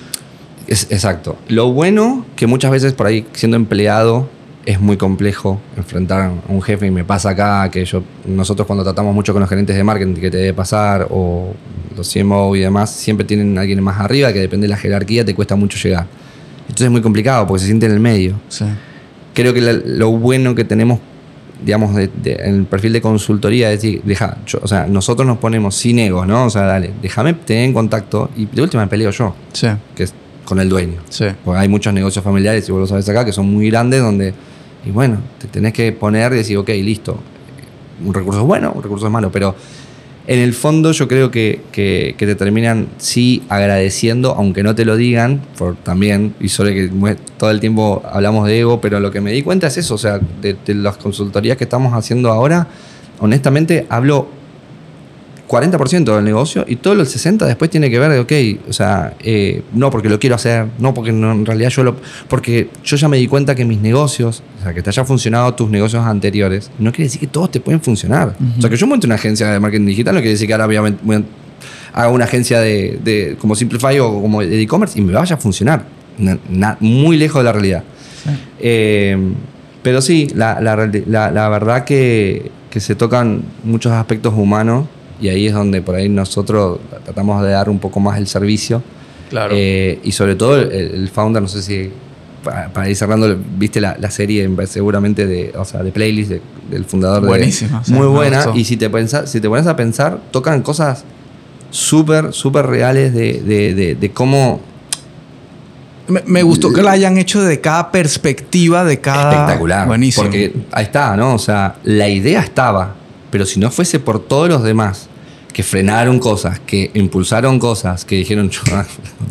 [0.68, 1.36] exacto.
[1.48, 4.28] Lo bueno que muchas veces por ahí siendo empleado
[4.66, 8.82] es muy complejo enfrentar a un jefe y me pasa acá que yo nosotros cuando
[8.82, 11.52] tratamos mucho con los gerentes de marketing que te debe pasar o
[11.96, 15.24] los CMO y demás siempre tienen a alguien más arriba que depende de la jerarquía
[15.24, 16.06] te cuesta mucho llegar.
[16.62, 18.34] Entonces es muy complicado porque se siente en el medio.
[19.34, 20.98] Creo que lo bueno que tenemos
[21.62, 22.10] digamos, en
[22.54, 26.44] el perfil de consultoría, es decir, deja, o sea, nosotros nos ponemos sin ego, ¿no?
[26.46, 29.34] O sea, dale, déjame tener en contacto y de última peleo yo.
[29.52, 29.68] Sí.
[29.94, 30.14] Que es
[30.44, 31.00] con el dueño.
[31.08, 31.26] Sí.
[31.44, 34.34] Porque hay muchos negocios familiares, y vos lo sabes acá, que son muy grandes, donde,
[34.84, 37.18] y bueno, te tenés que poner y decir, ok, listo.
[38.04, 39.54] Un recurso es bueno, un recurso es malo, pero
[40.26, 44.96] en el fondo yo creo que, que, te terminan sí agradeciendo, aunque no te lo
[44.96, 46.90] digan, por también, y solo que
[47.36, 49.98] todo el tiempo hablamos de ego, pero lo que me di cuenta es eso, o
[49.98, 52.66] sea, de, de las consultorías que estamos haciendo ahora,
[53.20, 54.28] honestamente hablo
[55.48, 59.14] 40% del negocio y todo el 60% después tiene que ver de, ok, o sea,
[59.20, 61.96] eh, no porque lo quiero hacer, no porque en realidad yo lo...
[62.28, 65.54] Porque yo ya me di cuenta que mis negocios, o sea, que te hayan funcionado
[65.54, 68.34] tus negocios anteriores, no quiere decir que todos te pueden funcionar.
[68.58, 70.66] O sea, que yo monte una agencia de marketing digital no quiere decir que ahora
[70.66, 71.22] voy a,
[71.92, 75.84] haga una agencia de, como Simplify o como de e-commerce y me vaya a funcionar.
[76.80, 77.84] muy lejos de la realidad.
[78.58, 79.16] Eh,
[79.82, 84.86] pero sí, la, la verdad que, que se tocan muchos aspectos humanos
[85.24, 88.82] y ahí es donde por ahí nosotros tratamos de dar un poco más el servicio.
[89.30, 89.54] Claro.
[89.56, 91.90] Eh, y sobre todo el, founder, no sé si
[92.42, 96.32] para, ir cerrando, viste la, serie seguramente de, o sea, de playlist
[96.70, 98.44] del fundador Buenísima, muy buena.
[98.54, 101.04] Y si te, pensás, si te pones a pensar, tocan cosas
[101.70, 104.60] súper, súper reales de, de, de, cómo
[106.26, 109.32] me, gustó que la hayan hecho de cada perspectiva, de cada.
[109.32, 109.86] Espectacular.
[109.86, 110.24] Buenísimo.
[110.24, 111.34] Porque ahí está, ¿no?
[111.34, 112.94] O sea, la idea estaba,
[113.30, 115.08] pero si no fuese por todos los demás
[115.54, 118.50] que frenaron cosas, que impulsaron cosas, que dijeron,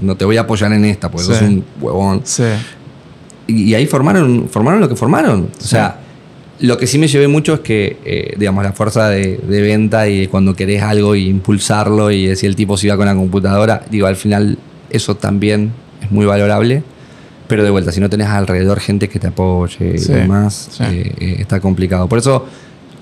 [0.02, 2.22] no te voy a apoyar en esta, porque sos un huevón.
[2.24, 2.46] Sí.
[3.46, 5.50] Y, ahí formaron, formaron lo que formaron.
[5.60, 6.00] O sea,
[6.62, 10.28] lo que sí me llevé mucho es que, eh, digamos, la fuerza de, venta y
[10.28, 14.08] cuando querés algo y impulsarlo y decir el tipo se iba con la computadora, digo,
[14.08, 14.58] al final
[14.90, 16.84] eso también es muy valorable.
[17.50, 21.36] Pero de vuelta, si no tenés alrededor gente que te apoye y demás, eh, eh,
[21.40, 22.08] está complicado.
[22.08, 22.46] Por eso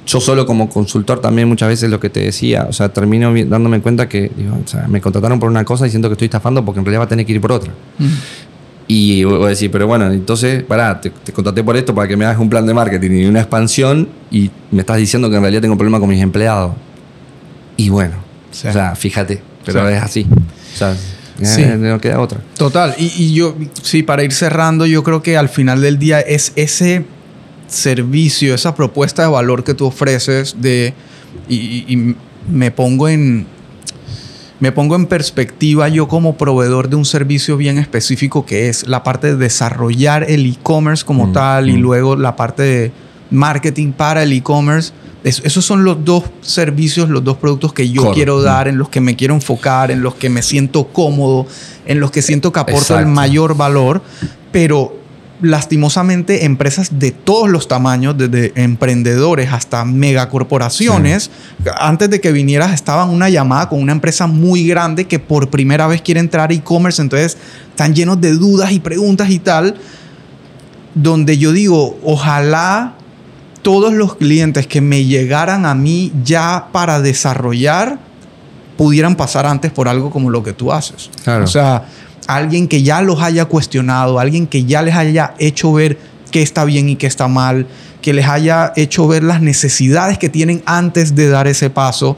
[0.06, 3.82] yo solo como consultor también muchas veces lo que te decía, o sea, termino dándome
[3.82, 4.32] cuenta que
[4.64, 7.02] o sea, me contrataron por una cosa y siento que estoy estafando porque en realidad
[7.02, 7.72] va a tener que ir por otra.
[7.99, 8.08] Mm.
[8.88, 12.26] Y voy a decir, pero bueno, entonces, pará, te, contraté por esto para que me
[12.26, 15.62] hagas un plan de marketing y una expansión y me estás diciendo que en realidad
[15.62, 16.74] tengo un problema con mis empleados.
[17.78, 18.16] Y bueno,
[18.52, 20.28] o sea, fíjate, pero es así.
[20.74, 22.41] O sea, no queda otra.
[22.58, 26.20] Total, y, y yo, sí, para ir cerrando, yo creo que al final del día
[26.20, 27.06] es ese
[27.72, 30.93] servicio, esa propuesta de valor que tú ofreces de,
[31.47, 32.15] y,
[32.49, 33.45] me pongo en
[34.59, 39.03] me pongo en perspectiva yo como proveedor de un servicio bien específico que es la
[39.03, 41.80] parte de desarrollar el e-commerce como mm, tal y mm.
[41.80, 42.91] luego la parte de
[43.32, 44.91] marketing para el e-commerce.
[45.24, 49.01] esos son los dos servicios, los dos productos que yo quiero dar, en los que
[49.01, 51.47] me quiero enfocar, en los que me siento cómodo,
[51.86, 54.01] en los que siento que aporto el mayor valor,
[54.51, 55.01] pero
[55.42, 61.32] lastimosamente empresas de todos los tamaños, desde emprendedores hasta megacorporaciones,
[61.80, 65.88] antes de que vinieras estaban una llamada con una empresa muy grande que por primera
[65.88, 67.38] vez quiere entrar e-commerce, entonces
[67.70, 69.76] están llenos de dudas y preguntas y tal,
[70.94, 72.94] donde yo digo, ojalá
[73.62, 78.00] todos los clientes que me llegaran a mí ya para desarrollar
[78.78, 81.10] pudieran pasar antes por algo como lo que tú haces.
[81.28, 81.86] O sea,
[82.28, 85.97] alguien que ya los haya cuestionado, alguien que ya les haya hecho ver
[86.32, 87.67] qué está bien y qué está mal,
[88.01, 92.17] que les haya hecho ver las necesidades que tienen antes de dar ese paso,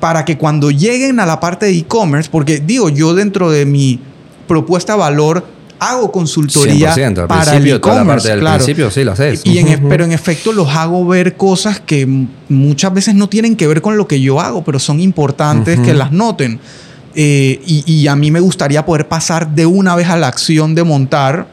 [0.00, 4.00] para que cuando lleguen a la parte de e-commerce, porque digo, yo dentro de mi
[4.48, 5.46] propuesta valor
[5.78, 6.94] hago consultoría
[7.26, 8.38] para el e-commerce.
[8.38, 8.56] Claro.
[8.56, 9.42] principio sí lo haces.
[9.44, 12.06] Y en, pero en efecto los hago ver cosas que
[12.48, 15.94] muchas veces no tienen que ver con lo que yo hago, pero son importantes que
[15.94, 16.60] las noten.
[17.14, 20.84] Eh, y, a mí me gustaría poder pasar de una vez a la acción de
[20.84, 21.46] montar.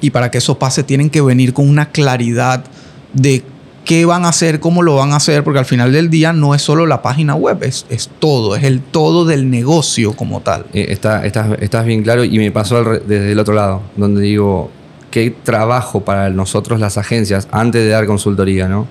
[0.00, 2.64] Y para que eso pase, tienen que venir con una claridad
[3.12, 3.42] de
[3.84, 6.54] qué van a hacer, cómo lo van a hacer, porque al final del día no
[6.54, 10.66] es solo la página web, es, es todo, es el todo del negocio como tal.
[10.74, 14.70] Eh, está, estás, bien claro y me pasó desde el otro lado, donde digo,
[15.10, 18.86] qué trabajo para nosotros las agencias antes de dar consultoría, ¿no?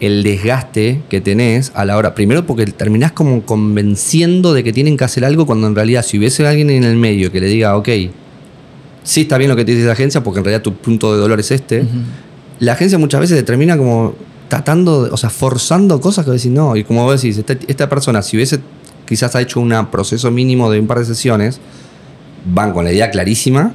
[0.00, 2.14] El desgaste que tenés a la hora.
[2.14, 6.18] Primero porque terminás como convenciendo de que tienen que hacer algo cuando en realidad si
[6.18, 7.88] hubiese alguien en el medio que le diga, ok,
[9.04, 11.20] sí está bien lo que te dice la agencia porque en realidad tu punto de
[11.20, 11.84] dolor es este,
[12.58, 14.14] la agencia muchas veces termina como
[14.48, 18.36] tratando, o sea, forzando cosas que decís, no, y como vos decís, esta, persona si
[18.36, 18.60] hubiese
[19.06, 21.60] quizás ha hecho un proceso mínimo de un par de sesiones,
[22.46, 23.74] van con la idea clarísima,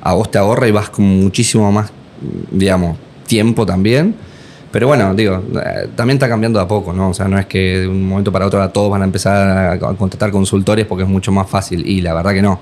[0.00, 1.90] a vos te ahorra y vas con muchísimo más,
[2.50, 2.96] digamos,
[3.26, 4.14] tiempo también
[4.76, 7.08] pero bueno, digo, eh, también está cambiando de a poco, ¿no?
[7.08, 9.78] O sea, no es que de un momento para otro todos van a empezar a
[9.78, 11.88] contratar consultores porque es mucho más fácil.
[11.88, 12.60] Y la verdad que no.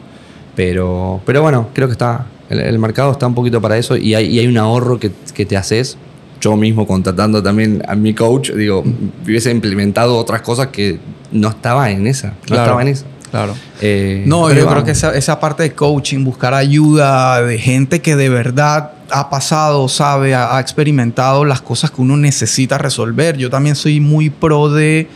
[0.55, 2.27] Pero, pero bueno, creo que está.
[2.49, 5.57] El, mercado está un poquito para eso y hay, hay un ahorro que, que, te
[5.57, 5.99] haces.
[6.41, 8.85] Yo mismo contratando también a mi coach, digo,
[9.25, 11.01] hubiese implementado otras cosas que
[11.33, 12.35] no estaba en esa.
[12.49, 13.07] No estaba en esa.
[13.33, 13.57] Claro.
[13.81, 18.15] Eh, no, yo creo que esa, esa, parte de coaching, buscar ayuda de gente que
[18.15, 23.37] de verdad ha pasado, sabe, ha, experimentado las cosas que uno necesita resolver.
[23.37, 25.09] Yo también soy muy pro de,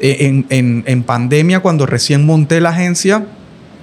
[0.00, 3.26] eh, en, pandemia, cuando recién monté la agencia,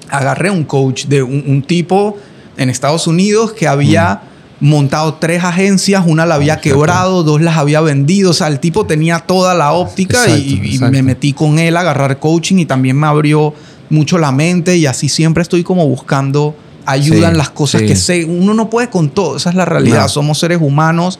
[0.10, 2.18] agarré un coach de un, tipo
[2.58, 4.16] en Estados Unidos que había...
[4.16, 4.30] Mm.
[4.62, 8.86] montado tres agencias, una la había quebrado, dos las había vendido, o sea, el tipo
[8.86, 13.08] tenía toda la óptica y, me metí con él a agarrar coaching y también me
[13.08, 13.54] abrió
[13.89, 16.56] mucho la mente y así siempre estoy como buscando
[16.91, 18.25] ayuda en las cosas que sé.
[18.25, 20.07] Uno no puede con todo, esa es la realidad.
[20.07, 21.19] Somos seres humanos,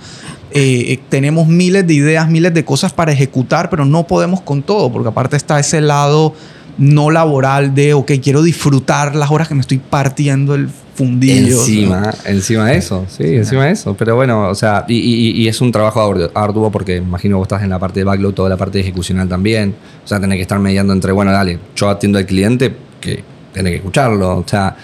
[0.51, 4.63] eh, eh, tenemos miles de ideas, miles de cosas para ejecutar, pero no podemos con
[4.63, 6.34] todo, porque aparte está ese lado
[6.80, 11.59] no laboral de, ok, quiero disfrutar las horas que me estoy partiendo el fundillo.
[11.59, 13.95] Encima, encima de eso, sí, encima de eso.
[13.97, 17.80] Pero bueno, o sea, y, es un trabajo arduo porque imagino vos estás en la
[17.80, 19.76] parte de backlog, toda la parte ejecucional también.
[20.03, 23.72] O sea, tenés que estar mediando entre, bueno, dale, yo atiendo al cliente, que tiene
[23.72, 24.38] que escucharlo.
[24.38, 24.76] O sea,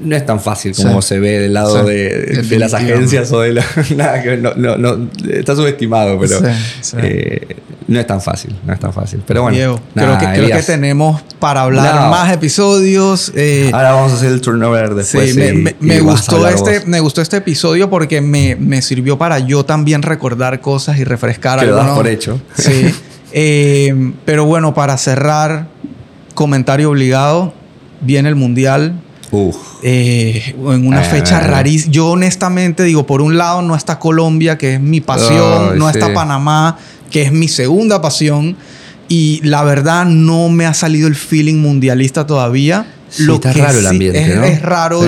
[0.00, 3.64] no es tan fácil como se ve del lado de, las agencias o de la,
[3.96, 6.38] nada que no, no, está subestimado, pero
[6.98, 9.22] eh, no es tan fácil, no es tan fácil.
[9.26, 13.32] Pero bueno, creo, que, creo, que, tenemos para hablar más episodios.
[13.34, 15.34] Eh, Ahora vamos a hacer el turnover después.
[15.34, 20.02] Sí, me, gustó este, me gustó este episodio porque me, me, sirvió para yo también
[20.02, 21.72] recordar cosas y refrescar algo.
[21.72, 22.40] Lo das por hecho.
[22.56, 22.94] Sí.
[23.36, 25.66] Eh, pero bueno, para cerrar,
[26.34, 27.52] comentario obligado.
[28.00, 28.94] Viene el mundial
[29.82, 31.92] eh, en una fecha rarísima.
[31.92, 36.12] Yo honestamente digo, por un lado no está Colombia, que es mi pasión, no está
[36.12, 36.78] Panamá,
[37.10, 38.56] que es mi segunda pasión.
[39.08, 42.86] Y la verdad no me ha salido el feeling mundialista todavía.
[43.18, 45.02] Lo está raro el ambiente, es, raro.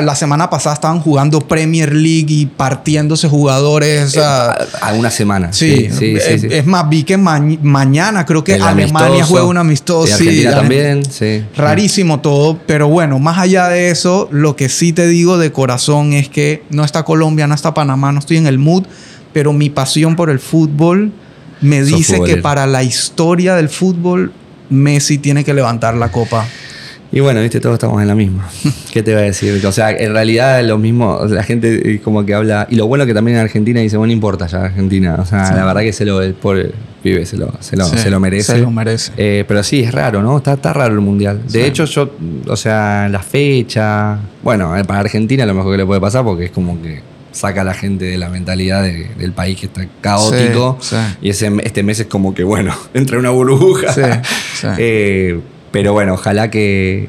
[0.00, 4.16] la semana pasada estaban jugando Premier League y partiéndose jugadores.
[4.16, 5.52] Eh, a, una semana.
[5.52, 10.12] Sí, sí, sí, es, más, vi que mañana creo que Alemania juega un amistoso.
[10.12, 11.44] Argentina también, sí.
[11.56, 12.58] Rarísimo todo.
[12.66, 16.62] Pero bueno, más allá de eso, lo que sí te digo de corazón es que
[16.70, 18.84] no está Colombia, no está Panamá, no estoy en el mood.
[19.32, 21.12] Pero mi pasión por el fútbol
[21.60, 24.32] me dice que para la historia del fútbol,
[24.70, 26.46] Messi tiene que levantar la copa.
[27.12, 28.48] Y bueno, viste, todos estamos en la misma.
[28.92, 29.64] ¿Qué te voy a decir?
[29.66, 33.04] O sea, en realidad lo mismo, la gente eh, como que habla, y lo bueno
[33.04, 35.92] que también en Argentina dice, bueno, no importa ya Argentina, o sea, la verdad que
[35.92, 36.70] se lo, el pobre
[37.02, 38.52] pibe se lo, se lo, se lo merece.
[38.52, 39.10] Se lo merece.
[39.16, 40.36] Eh, pero sí, es raro, ¿no?
[40.36, 41.40] Está, está raro el Mundial.
[41.48, 42.10] De hecho, yo,
[42.46, 46.44] o sea, la fecha, bueno, eh, para Argentina lo mejor que le puede pasar porque
[46.44, 47.00] es como que
[47.32, 50.78] saca a la gente de la mentalidad de- del país que está caótico.
[51.22, 53.92] Y ese, este mes es como que, bueno, entra en una burbuja.
[53.92, 54.02] Sí,
[54.60, 54.66] sí.
[54.78, 55.40] Eh,
[55.70, 57.08] pero bueno, ojalá que.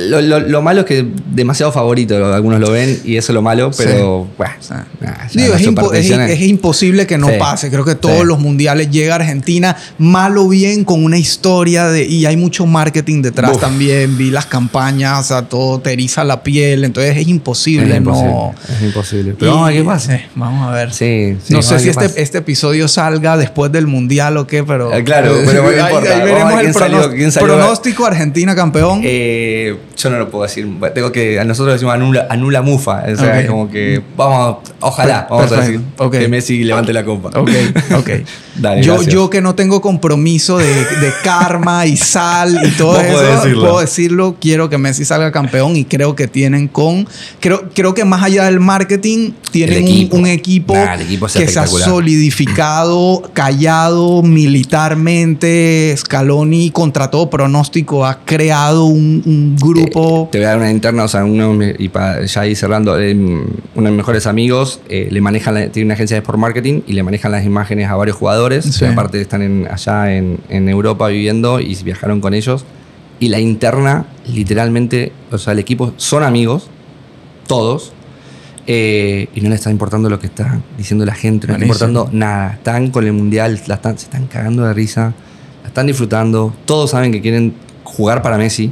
[0.00, 3.42] Lo, lo- lo malo es que demasiado favorito, algunos lo ven y eso es lo
[3.42, 4.54] malo, pero bueno.
[4.60, 5.38] Sí.
[5.38, 7.34] Digo, es, impo- es- supersticiones- es imposible que no Sí.
[7.38, 7.70] pase.
[7.70, 8.24] Creo que todos Sí.
[8.26, 12.64] los mundiales llega a Argentina mal o bien con una historia de, y hay mucho
[12.66, 13.60] marketing detrás Uf.
[13.60, 14.16] también.
[14.16, 16.84] Vi las campañas, o sea, todo te eriza la piel.
[16.84, 18.54] Entonces es imposible, es imposible, no.
[18.76, 19.34] es imposible.
[19.38, 20.16] Pero Y- vamos a ver qué pasa.
[20.16, 20.92] sí, vamos a ver.
[20.94, 24.92] Sí, no sé si este, este episodio salga después del mundial o qué, pero.
[24.94, 26.24] Eh, claro, pero bueno, no ahí, importa.
[26.24, 26.58] veremos el
[27.14, 29.00] quién salió- pronóstico Argentina campeón.
[29.04, 30.68] Eh, yo no lo puedo decir.
[30.94, 31.38] Tengo que.
[31.38, 33.04] A nosotros decimos anula, anula mufa.
[33.12, 33.46] O sea, Ok.
[33.46, 34.02] como que.
[34.16, 34.58] Vamos.
[34.80, 35.26] Ojalá.
[35.30, 35.80] Vamos a decir.
[35.98, 36.12] Ok.
[36.12, 37.28] Que Messi levante la copa.
[37.38, 37.50] Ok,
[37.98, 38.10] ok.
[38.56, 39.14] Dale, yo, gracias.
[39.14, 43.60] yo que no tengo compromiso de, de karma y sal y todo eso, podés decirlo.
[43.62, 47.08] puedo decirlo, quiero que Messi salga campeón y creo que tienen con...
[47.40, 50.16] Creo, creo que más allá del marketing, tienen El un- equipo.
[50.16, 55.94] un, equipo Nah, equipo es que se ha solidificado, callado militarmente.
[55.96, 59.71] Scaloni, contra todo pronóstico, ha creado un, un grupo...
[60.30, 63.14] Te voy a dar una interna, o sea, uno, y para ya ir cerrando, eh,
[63.14, 66.82] uno de mis mejores amigos eh, le manejan, la- tiene una agencia de sport marketing
[66.86, 68.80] y le manejan las imágenes a varios jugadores, Sí.
[68.80, 72.64] que aparte están en- allá en, en Europa viviendo y viajaron con ellos.
[73.20, 76.68] Y la interna, literalmente, o sea, el equipo son amigos,
[77.46, 77.92] todos,
[78.66, 81.66] eh, y no le está importando lo que está diciendo la gente, no le está
[81.66, 82.52] importando nada.
[82.54, 85.12] Están con el mundial, la están, se están cagando de risa,
[85.62, 87.54] la están disfrutando, todos saben que quieren
[87.84, 88.70] jugar para Messi,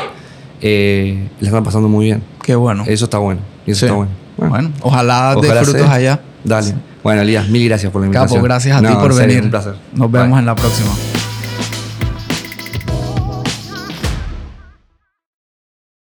[0.60, 2.22] eh, la están pasando muy bien.
[2.42, 2.84] Qué bueno.
[2.86, 3.40] Eso está bueno.
[3.66, 3.86] Eso Sí.
[3.86, 4.12] está bueno.
[4.36, 5.92] Bueno, ojalá, de Ojalá frutos sea.
[5.92, 6.20] allá.
[6.44, 6.74] Dale.
[7.02, 8.38] Bueno, Elías, mil gracias por la invitación.
[8.38, 9.42] Capo, gracias a No, ti por venir.
[9.42, 9.74] Un placer.
[9.94, 10.22] Nos Bye.
[10.22, 10.90] vemos en la próxima.